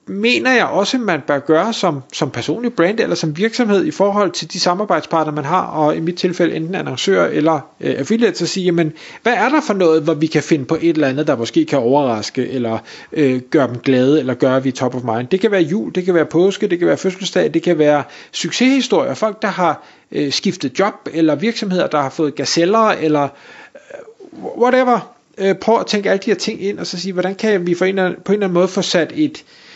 mener 0.07 0.51
jeg 0.51 0.65
også, 0.65 0.97
man 0.97 1.21
bør 1.27 1.39
gøre 1.39 1.73
som, 1.73 2.03
som 2.13 2.31
personlig 2.31 2.73
brand 2.73 2.99
eller 2.99 3.15
som 3.15 3.37
virksomhed 3.37 3.85
i 3.85 3.91
forhold 3.91 4.31
til 4.31 4.53
de 4.53 4.59
samarbejdspartnere, 4.59 5.35
man 5.35 5.45
har, 5.45 5.61
og 5.61 5.95
i 5.95 5.99
mit 5.99 6.15
tilfælde 6.15 6.55
enten 6.55 6.75
annoncør 6.75 7.25
eller 7.25 7.59
øh, 7.81 7.95
affiliate, 7.97 8.37
så 8.37 8.47
sige, 8.47 8.65
jamen, 8.65 8.93
hvad 9.23 9.33
er 9.33 9.49
der 9.49 9.61
for 9.61 9.73
noget, 9.73 10.03
hvor 10.03 10.13
vi 10.13 10.27
kan 10.27 10.43
finde 10.43 10.65
på 10.65 10.75
et 10.75 10.89
eller 10.89 11.07
andet, 11.07 11.27
der 11.27 11.35
måske 11.35 11.65
kan 11.65 11.79
overraske, 11.79 12.47
eller 12.47 12.77
øh, 13.11 13.41
gøre 13.41 13.67
dem 13.67 13.79
glade, 13.79 14.19
eller 14.19 14.33
gøre, 14.33 14.55
at 14.55 14.63
vi 14.63 14.69
er 14.69 14.73
top 14.73 14.95
of 14.95 15.03
mind. 15.03 15.27
Det 15.27 15.39
kan 15.39 15.51
være 15.51 15.61
jul, 15.61 15.95
det 15.95 16.05
kan 16.05 16.13
være 16.13 16.25
påske, 16.25 16.67
det 16.67 16.79
kan 16.79 16.87
være 16.87 16.97
fødselsdag, 16.97 17.53
det 17.53 17.63
kan 17.63 17.77
være 17.77 18.03
succeshistorier, 18.31 19.13
folk, 19.13 19.41
der 19.41 19.47
har 19.47 19.83
øh, 20.11 20.31
skiftet 20.31 20.79
job, 20.79 20.93
eller 21.13 21.35
virksomheder, 21.35 21.87
der 21.87 22.01
har 22.01 22.09
fået 22.09 22.35
gazeller, 22.35 22.89
eller 22.89 23.23
øh, 23.23 24.45
whatever. 24.61 25.13
Øh, 25.37 25.55
prøv 25.55 25.79
at 25.79 25.85
tænke 25.85 26.09
alle 26.09 26.21
de 26.25 26.31
her 26.31 26.37
ting 26.37 26.63
ind, 26.63 26.79
og 26.79 26.87
så 26.87 26.99
sige, 26.99 27.13
hvordan 27.13 27.35
kan 27.35 27.67
vi 27.67 27.75
på 27.75 27.83
en, 27.83 27.89
eller 27.89 28.05
anden, 28.05 28.21
på 28.25 28.31
en 28.31 28.33
eller 28.33 28.47
anden 28.47 28.53
måde 28.53 28.67
få 28.67 28.81
sat 28.81 29.11
et, 29.15 29.37
Øh, 29.37 29.66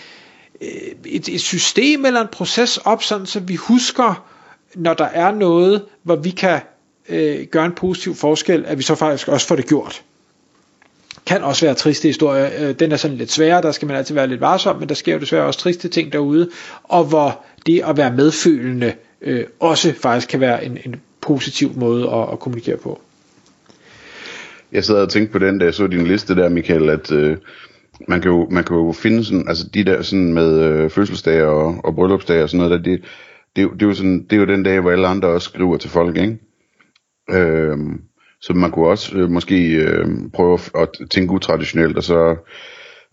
Øh, 0.61 0.67
et, 1.05 1.29
et 1.29 1.41
system 1.41 2.05
eller 2.05 2.21
en 2.21 2.27
proces 2.31 2.77
op, 2.77 3.03
sådan 3.03 3.25
så 3.25 3.39
vi 3.39 3.55
husker, 3.55 4.25
når 4.75 4.93
der 4.93 5.05
er 5.05 5.31
noget, 5.31 5.81
hvor 6.03 6.15
vi 6.15 6.29
kan 6.29 6.59
øh, 7.09 7.45
gøre 7.45 7.65
en 7.65 7.71
positiv 7.71 8.15
forskel, 8.15 8.65
at 8.65 8.77
vi 8.77 8.83
så 8.83 8.95
faktisk 8.95 9.27
også 9.27 9.47
får 9.47 9.55
det 9.55 9.67
gjort. 9.67 10.03
Kan 11.25 11.43
også 11.43 11.65
være 11.65 11.75
triste 11.75 12.07
historier. 12.07 12.49
Øh, 12.59 12.75
den 12.79 12.91
er 12.91 12.97
sådan 12.97 13.17
lidt 13.17 13.31
sværere, 13.31 13.61
der 13.61 13.71
skal 13.71 13.87
man 13.87 13.97
altid 13.97 14.15
være 14.15 14.27
lidt 14.27 14.41
varsom, 14.41 14.79
men 14.79 14.89
der 14.89 14.95
sker 14.95 15.13
jo 15.13 15.19
desværre 15.19 15.45
også 15.45 15.59
triste 15.59 15.87
ting 15.87 16.13
derude, 16.13 16.49
og 16.83 17.03
hvor 17.03 17.45
det 17.65 17.81
at 17.85 17.97
være 17.97 18.13
medfølende 18.13 18.93
øh, 19.21 19.45
også 19.59 19.93
faktisk 19.93 20.27
kan 20.27 20.39
være 20.39 20.65
en, 20.65 20.77
en 20.85 21.01
positiv 21.21 21.71
måde 21.75 22.09
at, 22.09 22.33
at 22.33 22.39
kommunikere 22.39 22.77
på. 22.77 23.01
Jeg 24.71 24.83
sad 24.83 24.95
og 24.95 25.09
tænkte 25.09 25.31
på 25.31 25.39
den, 25.39 25.59
da 25.59 25.65
jeg 25.65 25.73
så 25.73 25.87
din 25.87 26.07
liste 26.07 26.35
der, 26.35 26.49
Michael, 26.49 26.89
at 26.89 27.11
øh, 27.11 27.37
man, 28.07 28.21
kan 28.21 28.31
jo, 28.31 28.47
man 28.51 28.63
kan 28.63 28.75
jo 28.77 28.91
finde 28.91 29.23
sådan, 29.23 29.47
altså 29.47 29.69
de 29.73 29.83
der 29.83 30.01
sådan 30.01 30.33
med 30.33 30.59
øh, 30.59 30.89
fødselsdage 30.89 31.45
og, 31.45 31.75
og 31.83 31.95
bryllupsdage 31.95 32.43
og 32.43 32.49
sådan 32.49 32.67
noget, 32.67 32.85
der, 32.85 32.91
det, 32.91 33.01
det, 33.55 33.69
det, 33.73 33.81
er 33.81 33.87
jo 33.87 33.93
sådan, 33.93 34.23
det 34.23 34.33
er 34.33 34.39
jo 34.39 34.45
den 34.45 34.63
dag, 34.63 34.79
hvor 34.79 34.91
alle 34.91 35.07
andre 35.07 35.27
også 35.27 35.49
skriver 35.49 35.77
til 35.77 35.89
folk, 35.89 36.17
ikke? 36.17 36.37
Øh, 37.31 37.77
så 38.41 38.53
man 38.53 38.71
kunne 38.71 38.87
også 38.87 39.17
øh, 39.17 39.29
måske 39.29 39.75
øh, 39.75 40.07
prøve 40.33 40.59
at 40.75 40.89
tænke 41.11 41.33
utraditionelt, 41.33 41.97
og 41.97 42.03
så 42.03 42.35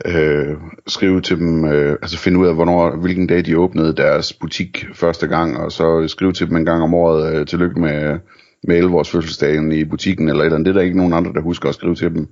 øh, 0.07 0.57
skrive 0.87 1.21
til 1.21 1.39
dem, 1.39 1.65
øh, 1.65 1.97
altså 2.03 2.19
finde 2.19 2.39
ud 2.39 2.47
af, 2.47 2.55
hvornår, 2.55 2.97
hvilken 2.97 3.27
dag 3.27 3.47
de 3.47 3.59
åbnede 3.59 3.97
deres 3.97 4.33
butik 4.33 4.87
første 4.95 5.27
gang, 5.27 5.59
og 5.59 5.73
så 5.73 6.09
skrive 6.09 6.33
til 6.33 6.49
dem 6.49 6.57
en 6.57 6.65
gang 6.65 6.83
om 6.83 6.95
året, 6.95 7.35
øh, 7.35 7.47
tillykke 7.47 7.81
med, 7.81 8.19
med 8.65 8.77
11 8.77 8.97
års 8.97 9.11
fødselsdagen 9.11 9.73
i 9.73 9.85
butikken, 9.85 10.29
eller 10.29 10.41
et 10.41 10.45
eller 10.45 10.57
andet. 10.57 10.67
Det 10.67 10.71
er 10.71 10.79
der 10.79 10.85
ikke 10.87 10.97
nogen 10.97 11.13
andre, 11.13 11.33
der 11.33 11.41
husker 11.41 11.69
at 11.69 11.75
skrive 11.75 11.95
til 11.95 12.15
dem. 12.15 12.29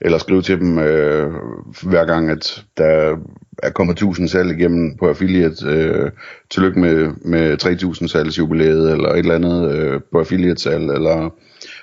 Eller 0.00 0.18
skrive 0.18 0.42
til 0.42 0.60
dem 0.60 0.78
øh, 0.78 1.32
hver 1.82 2.04
gang, 2.04 2.30
at 2.30 2.64
der 2.76 3.16
er 3.62 3.70
kommet 3.70 3.92
1000 3.92 4.28
salg 4.28 4.50
igennem 4.50 4.96
på 4.96 5.08
affiliate. 5.08 5.66
Øh, 5.66 6.10
tillykke 6.50 6.80
med, 6.80 7.10
med 7.24 7.56
3000 7.56 8.08
salgs 8.08 8.38
jubilæet, 8.38 8.92
eller 8.92 9.08
et 9.08 9.18
eller 9.18 9.34
andet 9.34 9.74
øh, 9.74 10.00
på 10.12 10.18
affiliate 10.18 10.62
salg, 10.62 10.90
eller 10.90 11.34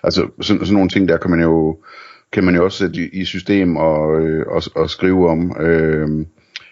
altså 0.04 0.28
sådan, 0.42 0.66
sådan 0.66 0.74
nogle 0.74 0.90
ting, 0.90 1.08
der 1.08 1.18
kan 1.18 1.32
man 1.32 1.42
jo 1.42 1.78
kan 2.32 2.44
man 2.44 2.56
jo 2.56 2.64
også 2.64 2.78
sætte 2.78 3.02
i, 3.02 3.22
i 3.22 3.26
system 3.26 3.78
og, 3.78 4.22
øh, 4.22 4.46
og, 4.48 4.62
og 4.76 4.90
skrive 4.90 5.30
om, 5.30 5.58
øh, 5.60 6.26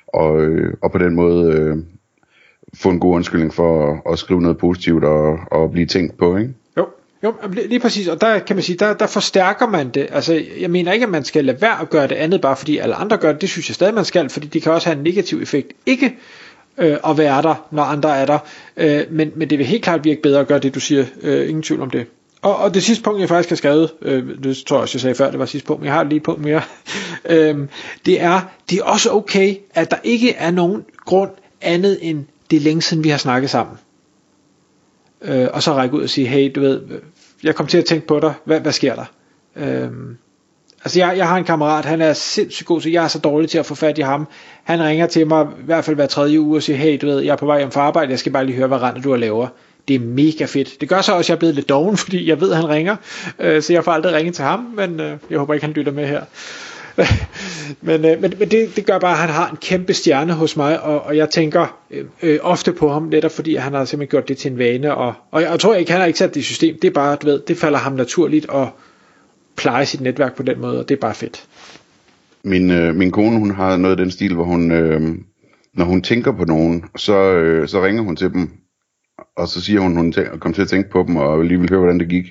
og, 0.08 0.42
øh, 0.42 0.74
og 0.84 0.92
på 0.92 0.98
den 0.98 1.16
måde 1.16 1.54
øh, 1.54 1.78
få 2.75 2.90
en 2.90 3.00
god 3.00 3.16
undskyldning 3.16 3.54
for 3.54 3.92
at, 3.92 4.14
at 4.14 4.20
skrive 4.20 4.42
noget 4.42 4.58
positivt 4.58 5.04
og, 5.04 5.40
og 5.52 5.72
blive 5.72 5.86
tænkt 5.86 6.18
på, 6.18 6.38
ikke? 6.38 6.54
Jo, 7.24 7.34
lige 7.70 7.80
præcis, 7.80 8.08
og 8.08 8.22
der 8.22 8.40
kan 8.40 8.56
man 8.56 8.64
sige, 8.64 8.78
der, 8.78 8.94
der 8.94 9.08
forstærker 9.08 9.68
man 9.68 9.90
det. 9.90 10.08
Altså, 10.12 10.44
jeg 10.60 10.72
mener 10.72 10.92
ikke, 10.92 11.04
at 11.04 11.10
man 11.10 11.26
skal 11.26 11.46
lade 11.46 11.62
være 11.62 11.82
at 11.82 11.90
gøre 11.90 12.08
det 12.08 12.16
andet, 12.16 12.42
bare 12.42 12.56
fordi 12.56 12.78
alle 12.78 12.96
andre 12.96 13.18
gør 13.18 13.32
det. 13.32 13.42
Det 13.42 13.50
synes 13.50 13.70
jeg 13.70 13.76
stadig, 13.76 13.94
man 13.94 14.06
skal, 14.06 14.30
fordi 14.30 14.48
det 14.48 14.62
kan 14.62 14.72
også 14.72 14.90
have 14.90 14.98
en 14.98 15.04
negativ 15.04 15.42
effekt. 15.42 15.74
Ikke 15.86 16.16
øh, 16.78 16.98
at 17.08 17.18
være 17.18 17.42
der, 17.42 17.68
når 17.72 17.84
andre 17.84 18.18
er 18.18 18.26
der, 18.26 18.40
øh, 18.78 19.02
men, 19.10 19.32
men 19.36 19.50
det 19.50 19.58
vil 19.58 19.68
helt 19.68 19.84
klart 19.84 20.04
virke 20.04 20.22
bedre 20.22 20.40
at 20.40 20.48
gøre 20.48 20.60
det, 20.60 20.76
du 20.76 20.80
siger. 20.80 21.06
Øh, 21.22 21.50
ingen 21.50 21.64
tvivl 21.64 21.82
om 21.82 21.90
det. 21.90 22.06
Og, 22.42 22.56
og 22.58 22.74
det 22.74 22.84
sidste 22.84 23.04
punkt, 23.04 23.20
jeg 23.20 23.30
faktisk 23.30 23.50
har 23.50 23.56
skrevet, 23.56 23.92
øh, 24.02 24.44
det 24.44 24.58
tror 24.58 24.78
jeg 24.78 24.82
også, 24.82 24.96
jeg 24.96 25.02
sagde 25.02 25.16
før, 25.16 25.32
det 25.32 25.40
var 25.40 25.46
sidste 25.46 25.68
punkt, 25.68 25.82
men 25.82 25.88
jeg 25.88 25.94
har 25.94 26.04
lige 26.04 26.20
på 26.20 26.36
mere, 26.36 26.62
øh, 27.30 27.58
det 28.06 28.22
er, 28.22 28.42
det 28.70 28.80
er 28.80 28.84
også 28.84 29.12
okay, 29.12 29.56
at 29.74 29.92
der 29.92 29.98
ikke 30.04 30.34
er 30.34 30.52
nogen 30.52 30.86
grund 31.06 31.32
andet 31.62 32.00
end 32.02 32.26
det 32.52 32.58
er 32.58 32.62
længe 32.62 32.82
siden, 32.82 33.04
vi 33.04 33.10
har 33.10 33.18
snakket 33.18 33.50
sammen. 33.50 33.78
Øh, 35.22 35.48
og 35.54 35.64
så 35.64 35.74
række 35.74 35.96
ud 35.96 36.04
og 36.04 36.10
sige, 36.10 36.28
hey, 36.28 36.52
du 36.56 36.60
ved, 36.60 36.82
jeg 37.44 37.56
kom 37.56 37.68
til 37.68 37.78
at 37.78 37.86
tænke 37.86 38.08
på 38.08 38.20
dig, 38.20 38.34
hvad, 38.46 38.60
hvad 38.60 38.72
sker 38.72 38.96
der? 38.96 39.06
Øh, 39.56 39.92
altså 40.84 41.00
jeg, 41.00 41.18
jeg 41.18 41.28
har 41.28 41.38
en 41.38 41.44
kammerat, 41.44 41.86
han 41.86 42.02
er 42.02 42.14
sindssygt 42.14 42.68
god, 42.68 42.82
så 42.82 42.90
jeg 42.90 43.04
er 43.04 43.08
så 43.08 43.20
dårlig 43.20 43.50
til 43.50 43.58
at 43.58 43.66
få 43.66 43.76
fat 43.76 43.98
i 43.98 44.02
ham. 44.02 44.28
Han 44.64 44.84
ringer 44.84 45.08
til 45.08 45.28
mig 45.28 45.48
i 45.62 45.66
hvert 45.66 45.86
fald 45.86 45.96
hver 45.96 46.08
tredje 46.08 46.40
uge 46.40 46.58
og 46.58 46.64
siger, 46.64 46.78
hey, 46.78 46.98
du 47.02 47.06
ved, 47.06 47.20
jeg 47.20 47.32
er 47.32 47.38
på 47.38 47.46
vej 47.46 47.58
hjem 47.58 47.72
fra 47.72 47.82
arbejde, 47.82 48.12
jeg 48.12 48.20
skal 48.20 48.32
bare 48.32 48.46
lige 48.46 48.56
høre, 48.56 48.68
hvad 48.68 48.82
render 48.82 49.02
du 49.02 49.16
laver 49.16 49.48
det 49.88 49.96
er 49.96 50.00
mega 50.00 50.46
fedt. 50.46 50.82
Det 50.82 50.90
gør 50.90 51.02
så 51.02 51.12
også, 51.12 51.20
at 51.20 51.30
jeg 51.30 51.36
er 51.36 51.40
blevet 51.40 51.56
lidt 51.56 51.70
doven, 51.70 51.98
fordi 52.04 52.30
jeg 52.30 52.42
ved, 52.42 52.52
at 52.52 52.58
han 52.58 52.70
ringer, 52.70 52.96
øh, 53.40 53.62
så 53.62 53.74
jeg 53.74 53.84
får 53.84 53.92
aldrig 53.92 54.14
ringet 54.14 54.36
til 54.36 54.44
ham, 54.44 54.60
men 54.60 55.00
øh, 55.00 55.18
jeg 55.30 55.40
håber 55.40 55.54
ikke, 55.54 55.66
han 55.66 55.74
lytter 55.74 55.92
med 55.92 56.08
her. 56.08 56.22
men 57.88 58.06
øh, 58.06 58.22
men, 58.22 58.34
men 58.40 58.50
det, 58.52 58.75
det 58.75 58.86
gør 58.86 59.00
bare, 59.00 59.12
at 59.12 59.18
han 59.18 59.30
har 59.30 59.50
en 59.50 59.58
kæmpe 59.58 59.94
stjerne 59.94 60.34
hos 60.34 60.58
mig, 60.58 60.82
og, 60.82 61.02
og 61.02 61.18
jeg 61.18 61.30
tænker 61.30 61.80
øh, 61.92 62.06
øh, 62.24 62.40
ofte 62.42 62.74
på 62.74 62.90
ham, 62.90 63.04
netop 63.04 63.32
fordi 63.32 63.56
han 63.56 63.74
har 63.74 63.86
simpelthen 63.86 64.12
gjort 64.12 64.28
det 64.28 64.38
til 64.38 64.52
en 64.52 64.58
vane, 64.58 64.96
og, 64.96 65.14
og 65.32 65.42
jeg, 65.42 65.60
tror 65.60 65.75
ikke, 65.75 65.92
han 65.92 66.00
har 66.00 66.08
ikke 66.08 66.20
sat 66.20 66.34
det 66.34 66.40
i 66.40 66.44
system, 66.44 66.78
det 66.82 66.88
er 66.88 66.92
bare, 66.92 67.16
du 67.16 67.28
ved, 67.28 67.42
det 67.48 67.58
falder 67.58 67.80
ham 67.80 67.94
naturligt 67.94 68.46
at 68.54 68.68
pleje 69.58 69.86
sit 69.86 70.02
netværk 70.02 70.36
på 70.36 70.44
den 70.44 70.62
måde, 70.62 70.80
og 70.80 70.90
det 70.90 70.96
er 70.96 71.00
bare 71.00 71.16
fedt. 71.16 71.46
Min, 72.44 72.72
øh, 72.72 72.96
min 72.96 73.12
kone, 73.12 73.40
hun 73.40 73.52
har 73.52 73.78
noget 73.78 73.92
af 73.92 73.98
den 73.98 74.12
stil, 74.12 74.34
hvor 74.34 74.44
hun, 74.44 74.72
øh, 74.72 75.02
når 75.74 75.86
hun 75.86 76.02
tænker 76.02 76.32
på 76.32 76.46
nogen, 76.46 76.86
så, 76.96 77.18
øh, 77.18 77.68
så 77.68 77.86
ringer 77.86 78.04
hun 78.04 78.16
til 78.16 78.34
dem 78.34 78.50
og 79.38 79.48
så 79.48 79.62
siger 79.62 79.80
hun, 79.80 79.96
hun 79.96 80.12
tænker, 80.12 80.38
kom 80.38 80.54
til 80.54 80.62
at 80.62 80.68
tænke 80.68 80.90
på 80.90 81.04
dem, 81.08 81.16
og 81.16 81.44
lige 81.44 81.60
vil 81.60 81.70
høre, 81.70 81.80
hvordan 81.80 82.00
det 82.00 82.10
gik. 82.10 82.25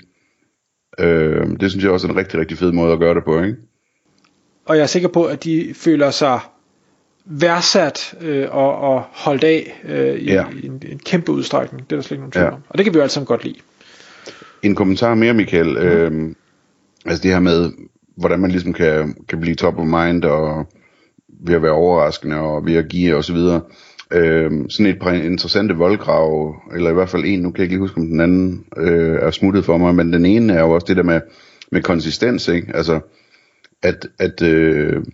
Øh, 0.98 1.46
det 1.60 1.70
synes 1.70 1.84
jeg 1.84 1.92
også 1.92 2.06
er 2.06 2.10
en 2.10 2.16
rigtig, 2.16 2.40
rigtig 2.40 2.58
fed 2.58 2.72
måde 2.72 2.92
at 2.92 2.98
gøre 2.98 3.14
det 3.14 3.24
på, 3.24 3.42
ikke? 3.42 3.56
Og 4.64 4.76
jeg 4.76 4.82
er 4.82 4.86
sikker 4.86 5.08
på, 5.08 5.24
at 5.24 5.44
de 5.44 5.74
føler 5.74 6.10
sig 6.10 6.40
værdsat 7.24 8.14
øh, 8.20 8.46
og, 8.50 8.78
og 8.78 9.02
holdt 9.12 9.44
af 9.44 9.80
øh, 9.84 10.14
i, 10.14 10.24
ja. 10.24 10.44
i 10.62 10.66
en, 10.66 10.82
en 10.88 10.98
kæmpe 10.98 11.32
udstrækning. 11.32 11.90
Det 11.90 11.92
er 11.92 11.96
der 11.96 12.02
slet 12.02 12.10
ikke 12.10 12.20
nogen 12.20 12.32
tvivl 12.32 12.44
ja. 12.44 12.52
om. 12.52 12.62
Og 12.68 12.78
det 12.78 12.84
kan 12.84 12.94
vi 12.94 12.98
jo 12.98 13.02
alle 13.02 13.12
sammen 13.12 13.26
godt 13.26 13.44
lide. 13.44 13.58
En 14.62 14.74
kommentar 14.74 15.14
mere, 15.14 15.34
Michael. 15.34 15.68
Mm. 15.68 15.76
Øh, 15.76 16.34
altså 17.06 17.22
det 17.22 17.30
her 17.30 17.40
med, 17.40 17.72
hvordan 18.16 18.40
man 18.40 18.50
ligesom 18.50 18.72
kan, 18.72 19.16
kan 19.28 19.40
blive 19.40 19.54
top 19.54 19.78
of 19.78 19.86
mind, 19.86 20.24
og 20.24 20.66
ved 21.28 21.54
at 21.54 21.62
være 21.62 21.72
overraskende, 21.72 22.36
og 22.36 22.66
ved 22.66 22.74
at 22.74 22.88
give 22.88 23.16
og 23.16 23.24
så 23.24 23.32
videre 23.32 23.60
øh, 24.10 24.50
sådan 24.68 24.86
et 24.86 24.98
par 25.00 25.12
interessante 25.12 25.74
voldgrave, 25.74 26.54
eller 26.74 26.90
i 26.90 26.94
hvert 26.94 27.08
fald 27.08 27.24
en, 27.24 27.40
nu 27.40 27.50
kan 27.50 27.58
jeg 27.58 27.64
ikke 27.64 27.74
lige 27.74 27.80
huske, 27.80 28.00
om 28.00 28.06
den 28.06 28.20
anden 28.20 28.64
øh, 28.76 29.18
er 29.22 29.30
smuttet 29.30 29.64
for 29.64 29.78
mig, 29.78 29.94
men 29.94 30.12
den 30.12 30.26
ene 30.26 30.52
er 30.52 30.60
jo 30.60 30.70
også 30.70 30.84
det 30.88 30.96
der 30.96 31.02
med, 31.02 31.20
med 31.70 31.82
konsistens, 31.82 32.48
ikke? 32.48 32.72
Altså, 32.74 33.00
at, 33.84 34.08
at 34.18 34.42
øh, 34.42 35.04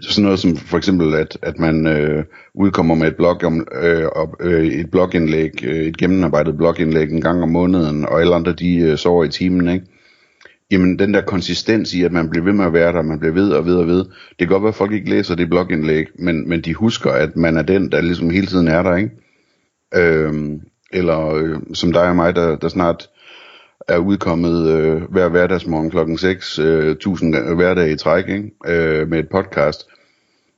sådan 0.00 0.24
noget 0.24 0.38
som 0.38 0.56
for 0.56 0.76
eksempel, 0.76 1.14
at, 1.14 1.38
at 1.42 1.58
man 1.58 1.86
øh, 1.86 2.24
udkommer 2.54 2.94
med 2.94 3.08
et 3.08 3.16
blog 3.16 3.44
om, 3.44 3.66
øh, 3.82 4.04
op, 4.04 4.36
øh, 4.40 4.66
et 4.66 4.90
blogindlæg, 4.90 5.64
øh, 5.64 5.76
et 5.76 5.96
gennemarbejdet 5.96 6.56
blogindlæg 6.56 7.10
en 7.10 7.20
gang 7.20 7.42
om 7.42 7.48
måneden, 7.48 8.04
og 8.04 8.20
alle 8.20 8.34
andre 8.34 8.52
de 8.52 8.76
øh, 8.76 8.98
sover 8.98 9.24
i 9.24 9.28
timen, 9.28 9.68
ikke? 9.68 9.86
jamen 10.70 10.98
den 10.98 11.14
der 11.14 11.20
konsistens 11.20 11.94
i, 11.94 12.02
at 12.02 12.12
man 12.12 12.30
bliver 12.30 12.44
ved 12.44 12.52
med 12.52 12.64
at 12.64 12.72
være 12.72 12.92
der, 12.92 13.02
man 13.02 13.18
bliver 13.18 13.34
ved 13.34 13.50
og 13.50 13.66
ved 13.66 13.76
og 13.76 13.86
ved. 13.86 13.98
Det 13.98 14.38
kan 14.38 14.48
godt 14.48 14.62
være, 14.62 14.68
at 14.68 14.74
folk 14.74 14.92
ikke 14.92 15.10
læser 15.10 15.34
det 15.34 15.50
blogindlæg, 15.50 16.06
men, 16.18 16.48
men 16.48 16.60
de 16.60 16.74
husker, 16.74 17.10
at 17.10 17.36
man 17.36 17.56
er 17.56 17.62
den, 17.62 17.92
der 17.92 18.00
ligesom 18.00 18.30
hele 18.30 18.46
tiden 18.46 18.68
er 18.68 18.82
der, 18.82 18.96
ikke? 18.96 19.10
Øhm, 19.94 20.60
eller 20.92 21.34
øh, 21.34 21.58
som 21.74 21.92
dig 21.92 22.08
og 22.08 22.16
mig, 22.16 22.36
der, 22.36 22.56
der 22.56 22.68
snart 22.68 23.08
er 23.88 23.98
udkommet 23.98 24.68
øh, 24.68 25.02
hver 25.02 25.28
hverdagsmorgen 25.28 25.90
klokken 25.90 26.18
6, 26.18 26.58
øh, 26.58 26.90
1000 26.90 27.54
hverdage 27.54 27.92
i 27.92 27.96
træk, 27.96 28.28
ikke? 28.28 28.50
Øh, 28.66 29.08
med 29.08 29.18
et 29.18 29.28
podcast. 29.28 29.86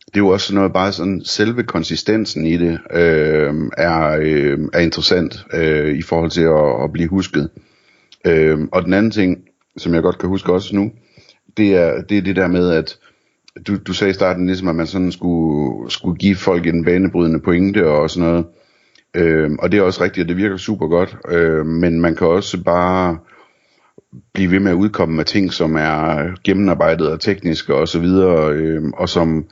Det 0.06 0.16
er 0.16 0.24
jo 0.24 0.28
også 0.28 0.54
noget, 0.54 0.72
bare 0.72 0.92
sådan, 0.92 1.22
selve 1.24 1.62
konsistensen 1.62 2.46
i 2.46 2.56
det 2.56 2.78
øh, 2.92 3.54
er, 3.78 4.18
øh, 4.20 4.58
er 4.72 4.78
interessant 4.78 5.44
øh, 5.54 5.98
i 5.98 6.02
forhold 6.02 6.30
til 6.30 6.42
at, 6.42 6.84
at 6.84 6.92
blive 6.92 7.08
husket. 7.08 7.50
Øh, 8.26 8.58
og 8.72 8.84
den 8.84 8.94
anden 8.94 9.10
ting, 9.10 9.38
som 9.76 9.94
jeg 9.94 10.02
godt 10.02 10.18
kan 10.18 10.28
huske 10.28 10.52
også 10.52 10.76
nu, 10.76 10.90
det 11.56 11.74
er 11.76 12.02
det, 12.02 12.18
er 12.18 12.22
det 12.22 12.36
der 12.36 12.48
med, 12.48 12.70
at 12.70 12.98
du, 13.66 13.76
du 13.76 13.92
sagde 13.92 14.10
i 14.10 14.14
starten 14.14 14.46
ligesom, 14.46 14.68
at 14.68 14.74
man 14.74 14.86
sådan 14.86 15.12
skulle, 15.12 15.90
skulle 15.90 16.18
give 16.18 16.36
folk 16.36 16.66
en 16.66 16.84
banebrydende 16.84 17.40
pointe 17.40 17.88
og 17.88 18.10
sådan 18.10 18.28
noget. 18.28 18.46
Øh, 19.14 19.50
og 19.58 19.72
det 19.72 19.78
er 19.78 19.82
også 19.82 20.04
rigtigt, 20.04 20.24
at 20.24 20.28
det 20.28 20.36
virker 20.36 20.56
super 20.56 20.86
godt. 20.86 21.16
Øh, 21.28 21.66
men 21.66 22.00
man 22.00 22.16
kan 22.16 22.26
også 22.26 22.64
bare 22.64 23.18
blive 24.32 24.50
ved 24.50 24.60
med 24.60 24.70
at 24.70 24.76
udkomme 24.76 25.16
med 25.16 25.24
ting, 25.24 25.52
som 25.52 25.76
er 25.76 26.28
gennemarbejdet 26.44 27.12
og 27.12 27.20
tekniske 27.20 27.74
og 27.74 27.88
så 27.88 27.98
videre, 27.98 28.52
øh, 28.52 28.82
og 28.94 29.08
som 29.08 29.44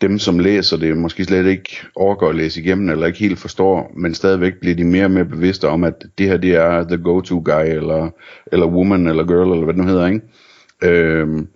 dem, 0.00 0.18
som 0.18 0.38
læser 0.38 0.76
det, 0.76 0.96
måske 0.96 1.24
slet 1.24 1.46
ikke 1.46 1.78
overgår 1.94 2.28
at 2.28 2.34
læse 2.34 2.60
igennem, 2.60 2.90
eller 2.90 3.06
ikke 3.06 3.18
helt 3.18 3.38
forstår, 3.38 3.92
men 3.96 4.14
stadigvæk 4.14 4.52
bliver 4.60 4.76
de 4.76 4.84
mere 4.84 5.04
og 5.04 5.10
mere 5.10 5.24
bevidste 5.24 5.68
om, 5.68 5.84
at 5.84 5.94
det 6.18 6.26
her, 6.26 6.36
det 6.36 6.54
er 6.54 6.84
the 6.84 7.02
go-to 7.02 7.42
guy, 7.44 7.64
eller, 7.64 8.10
eller 8.52 8.66
woman, 8.66 9.06
eller 9.06 9.24
girl, 9.24 9.52
eller 9.52 9.64
hvad 9.64 9.74
det 9.74 9.82
nu 9.82 9.88
hedder, 9.88 10.06
ikke? 10.06 10.20
Øhm, 10.82 11.48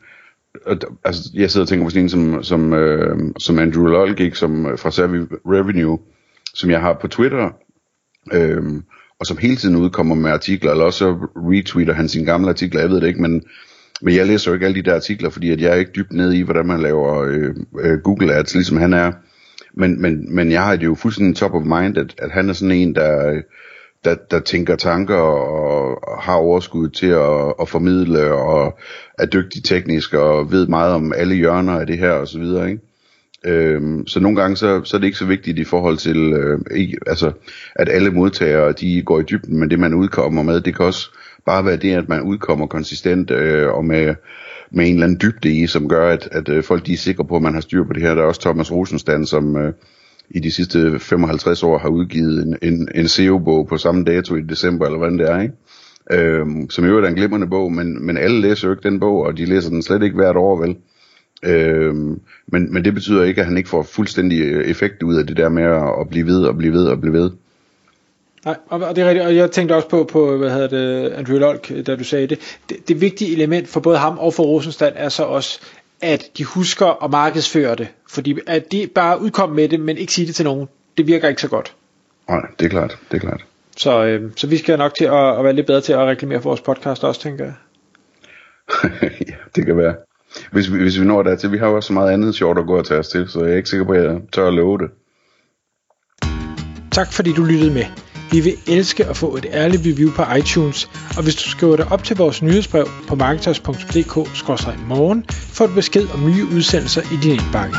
og, 0.66 0.76
altså, 1.04 1.30
jeg 1.34 1.50
sidder 1.50 1.64
og 1.64 1.68
tænker 1.68 1.86
på 1.86 1.90
sådan 1.90 2.02
en 2.02 2.08
som, 2.08 2.42
som, 2.42 2.72
øh, 2.72 3.18
som 3.38 3.58
Andrew 3.58 3.86
Lolgik, 3.86 4.34
som 4.34 4.66
øh, 4.66 4.78
fra 4.78 4.90
Savvy 4.90 5.16
Revenue, 5.46 5.98
som 6.54 6.70
jeg 6.70 6.80
har 6.80 6.98
på 7.00 7.08
Twitter, 7.08 7.50
øh, 8.32 8.62
og 9.20 9.26
som 9.26 9.36
hele 9.36 9.56
tiden 9.56 9.76
udkommer 9.76 10.14
med 10.14 10.30
artikler, 10.30 10.70
eller 10.70 10.84
også 10.84 11.16
retweeter 11.36 11.92
han 11.92 12.08
sine 12.08 12.26
gamle 12.26 12.48
artikler, 12.48 12.80
jeg 12.80 12.90
ved 12.90 13.00
det 13.00 13.06
ikke, 13.06 13.22
men 13.22 13.42
men 14.02 14.14
jeg 14.14 14.26
læser 14.26 14.50
jo 14.50 14.54
ikke 14.54 14.66
alle 14.66 14.82
de 14.82 14.90
der 14.90 14.94
artikler, 14.94 15.30
fordi 15.30 15.50
at 15.50 15.60
jeg 15.60 15.70
er 15.70 15.74
ikke 15.74 15.92
dybt 15.96 16.12
nede 16.12 16.38
i, 16.38 16.42
hvordan 16.42 16.66
man 16.66 16.80
laver 16.80 17.22
øh, 17.22 17.54
øh, 17.80 17.98
Google 17.98 18.34
Ads, 18.34 18.54
ligesom 18.54 18.76
han 18.76 18.92
er. 18.92 19.12
Men, 19.74 20.02
men, 20.02 20.34
men 20.34 20.52
jeg 20.52 20.64
har 20.64 20.76
det 20.76 20.84
jo 20.84 20.94
fuldstændig 20.94 21.36
top 21.36 21.54
of 21.54 21.62
mind, 21.64 21.98
at, 21.98 22.14
at 22.18 22.30
han 22.30 22.48
er 22.48 22.52
sådan 22.52 22.76
en, 22.76 22.94
der, 22.94 23.40
der, 24.04 24.14
der 24.30 24.40
tænker 24.40 24.76
tanker 24.76 25.16
og, 25.16 26.04
og 26.08 26.22
har 26.22 26.34
overskud 26.34 26.88
til 26.88 27.06
at, 27.06 27.54
at 27.60 27.68
formidle 27.68 28.32
og 28.32 28.78
er 29.18 29.26
dygtig 29.26 29.64
teknisk 29.64 30.14
og 30.14 30.52
ved 30.52 30.66
meget 30.66 30.94
om 30.94 31.12
alle 31.12 31.34
hjørner 31.34 31.80
af 31.80 31.86
det 31.86 31.98
her 31.98 32.12
og 32.12 32.28
så 32.28 32.38
videre, 32.38 32.70
ikke? 32.70 32.82
Øhm, 33.46 34.06
så 34.06 34.20
nogle 34.20 34.40
gange 34.40 34.56
så, 34.56 34.80
så 34.84 34.96
er 34.96 34.98
det 34.98 35.06
ikke 35.06 35.18
så 35.18 35.26
vigtigt 35.26 35.58
i 35.58 35.64
forhold 35.64 35.96
til, 35.96 36.32
øh, 36.32 36.58
ikke, 36.70 36.98
altså, 37.06 37.32
at 37.74 37.88
alle 37.88 38.10
modtagere 38.10 38.72
de 38.72 39.02
går 39.02 39.20
i 39.20 39.22
dybden 39.22 39.58
med 39.58 39.68
det, 39.68 39.78
man 39.78 39.94
udkommer 39.94 40.42
med. 40.42 40.60
Det 40.60 40.76
kan 40.76 40.84
også 40.84 41.10
bare 41.46 41.64
være 41.64 41.76
det, 41.76 41.92
at 41.92 42.08
man 42.08 42.22
udkommer 42.22 42.66
konsistent 42.66 43.30
øh, 43.30 43.68
og 43.68 43.84
med, 43.84 44.14
med 44.70 44.86
en 44.86 44.94
eller 44.94 45.06
anden 45.06 45.20
dybde 45.22 45.50
i, 45.50 45.66
som 45.66 45.88
gør, 45.88 46.12
at, 46.12 46.28
at 46.32 46.48
øh, 46.48 46.64
folk 46.64 46.86
de 46.86 46.92
er 46.92 46.96
sikre 46.96 47.24
på, 47.24 47.36
at 47.36 47.42
man 47.42 47.54
har 47.54 47.60
styr 47.60 47.84
på 47.84 47.92
det 47.92 48.02
her. 48.02 48.14
Der 48.14 48.22
er 48.22 48.26
også 48.26 48.40
Thomas 48.40 48.72
Rosenstand, 48.72 49.26
som, 49.26 49.56
øh, 49.56 49.72
i 50.30 50.40
de 50.40 50.50
sidste 50.50 50.98
55 50.98 51.62
år 51.62 51.78
har 51.78 51.88
udgivet 51.88 52.46
en, 52.46 52.56
en, 52.62 52.88
en 52.94 53.08
SEO-bog 53.08 53.68
på 53.68 53.76
samme 53.76 54.04
dato 54.04 54.34
i 54.36 54.40
december, 54.40 54.86
eller 54.86 54.98
hvordan 54.98 55.18
det 55.18 55.30
er, 55.30 55.40
ikke? 55.40 55.54
Øhm, 56.12 56.70
som 56.70 56.84
jo 56.84 56.98
er 56.98 57.08
en 57.08 57.14
glimrende 57.14 57.46
bog, 57.46 57.72
men, 57.72 58.06
men 58.06 58.16
alle 58.16 58.40
læser 58.40 58.68
jo 58.68 58.74
ikke 58.74 58.88
den 58.88 59.00
bog, 59.00 59.22
og 59.22 59.36
de 59.36 59.44
læser 59.44 59.70
den 59.70 59.82
slet 59.82 60.02
ikke 60.02 60.16
hvert 60.16 60.36
år, 60.36 60.60
vel? 60.60 60.76
Øhm, 61.42 62.20
men, 62.46 62.72
men 62.72 62.84
det 62.84 62.94
betyder 62.94 63.24
ikke, 63.24 63.40
at 63.40 63.46
han 63.46 63.56
ikke 63.56 63.68
får 63.68 63.82
fuldstændig 63.82 64.40
øh, 64.40 64.64
effekt 64.64 65.02
ud 65.02 65.16
af 65.16 65.26
det 65.26 65.36
der 65.36 65.48
med 65.48 65.62
at, 65.62 66.00
at 66.00 66.08
blive 66.08 66.26
ved 66.26 66.44
og 66.44 66.56
blive 66.56 66.72
ved 66.72 66.86
og 66.86 67.00
blive 67.00 67.12
ved. 67.12 67.30
Nej, 68.44 68.56
og 68.68 68.96
det 68.96 69.02
er 69.02 69.08
rigtigt, 69.08 69.26
og 69.26 69.36
jeg 69.36 69.50
tænkte 69.50 69.74
også 69.74 69.88
på, 69.88 70.04
på 70.04 70.36
hvad 70.36 70.50
hedder 70.50 70.68
det, 70.68 71.10
Andrew 71.12 71.38
Lolk, 71.38 71.86
da 71.86 71.96
du 71.96 72.04
sagde 72.04 72.26
det. 72.26 72.58
det. 72.68 72.88
Det 72.88 73.00
vigtige 73.00 73.32
element 73.32 73.68
for 73.68 73.80
både 73.80 73.98
ham 73.98 74.18
og 74.18 74.34
for 74.34 74.42
Rosenstand 74.42 74.94
er 74.96 75.08
så 75.08 75.22
også, 75.22 75.60
at 76.00 76.24
de 76.38 76.44
husker 76.44 77.04
at 77.04 77.10
markedsføre 77.10 77.74
det. 77.74 77.88
Fordi 78.08 78.38
at 78.46 78.72
de 78.72 78.88
bare 78.94 79.20
udkom 79.20 79.50
med 79.50 79.68
det, 79.68 79.80
men 79.80 79.96
ikke 79.96 80.12
sige 80.12 80.26
det 80.26 80.34
til 80.34 80.44
nogen, 80.44 80.68
det 80.98 81.06
virker 81.06 81.28
ikke 81.28 81.40
så 81.40 81.48
godt. 81.48 81.74
Nej, 82.28 82.40
det 82.58 82.66
er 82.66 82.70
klart, 82.70 82.98
det 83.10 83.16
er 83.16 83.20
klart. 83.20 83.44
Så, 83.76 84.04
øh, 84.04 84.30
så 84.36 84.46
vi 84.46 84.56
skal 84.56 84.78
nok 84.78 84.94
til 84.94 85.04
at, 85.04 85.38
at 85.38 85.44
være 85.44 85.52
lidt 85.52 85.66
bedre 85.66 85.80
til 85.80 85.92
at 85.92 85.98
reklamere 85.98 86.42
for 86.42 86.50
vores 86.50 86.60
podcast 86.60 87.04
også, 87.04 87.20
tænker 87.20 87.44
jeg. 87.44 87.54
ja, 89.28 89.34
det 89.56 89.66
kan 89.66 89.76
være. 89.76 89.94
Hvis 90.52 90.72
vi, 90.72 90.78
hvis 90.78 91.00
vi 91.00 91.04
når 91.04 91.22
dertil, 91.22 91.52
vi 91.52 91.58
har 91.58 91.68
jo 91.68 91.76
også 91.76 91.86
så 91.86 91.92
meget 91.92 92.12
andet 92.12 92.34
sjovt 92.34 92.58
at 92.58 92.66
gå 92.66 92.78
og 92.78 92.86
tage 92.86 93.00
os 93.00 93.08
til, 93.08 93.28
så 93.28 93.44
jeg 93.44 93.52
er 93.52 93.56
ikke 93.56 93.68
sikker 93.68 93.86
på, 93.86 93.92
at 93.92 94.04
jeg 94.04 94.20
tør 94.32 94.46
at 94.46 94.54
love 94.54 94.78
det. 94.78 94.90
Tak 96.90 97.12
fordi 97.12 97.32
du 97.32 97.44
lyttede 97.44 97.70
med. 97.70 97.84
Vi 98.30 98.40
vil 98.40 98.54
elske 98.68 99.06
at 99.06 99.16
få 99.16 99.36
et 99.36 99.46
ærligt 99.52 99.82
review 99.86 100.10
på 100.10 100.22
iTunes, 100.38 100.90
og 101.16 101.22
hvis 101.22 101.34
du 101.34 101.50
skriver 101.50 101.76
dig 101.76 101.92
op 101.92 102.04
til 102.04 102.16
vores 102.16 102.42
nyhedsbrev 102.42 102.86
på 103.08 103.14
marketers.dk-morgen, 103.14 105.24
får 105.28 105.66
du 105.66 105.74
besked 105.74 106.06
om 106.14 106.26
nye 106.26 106.46
udsendelser 106.56 107.02
i 107.02 107.16
din 107.22 107.32
indbakke. 107.32 107.76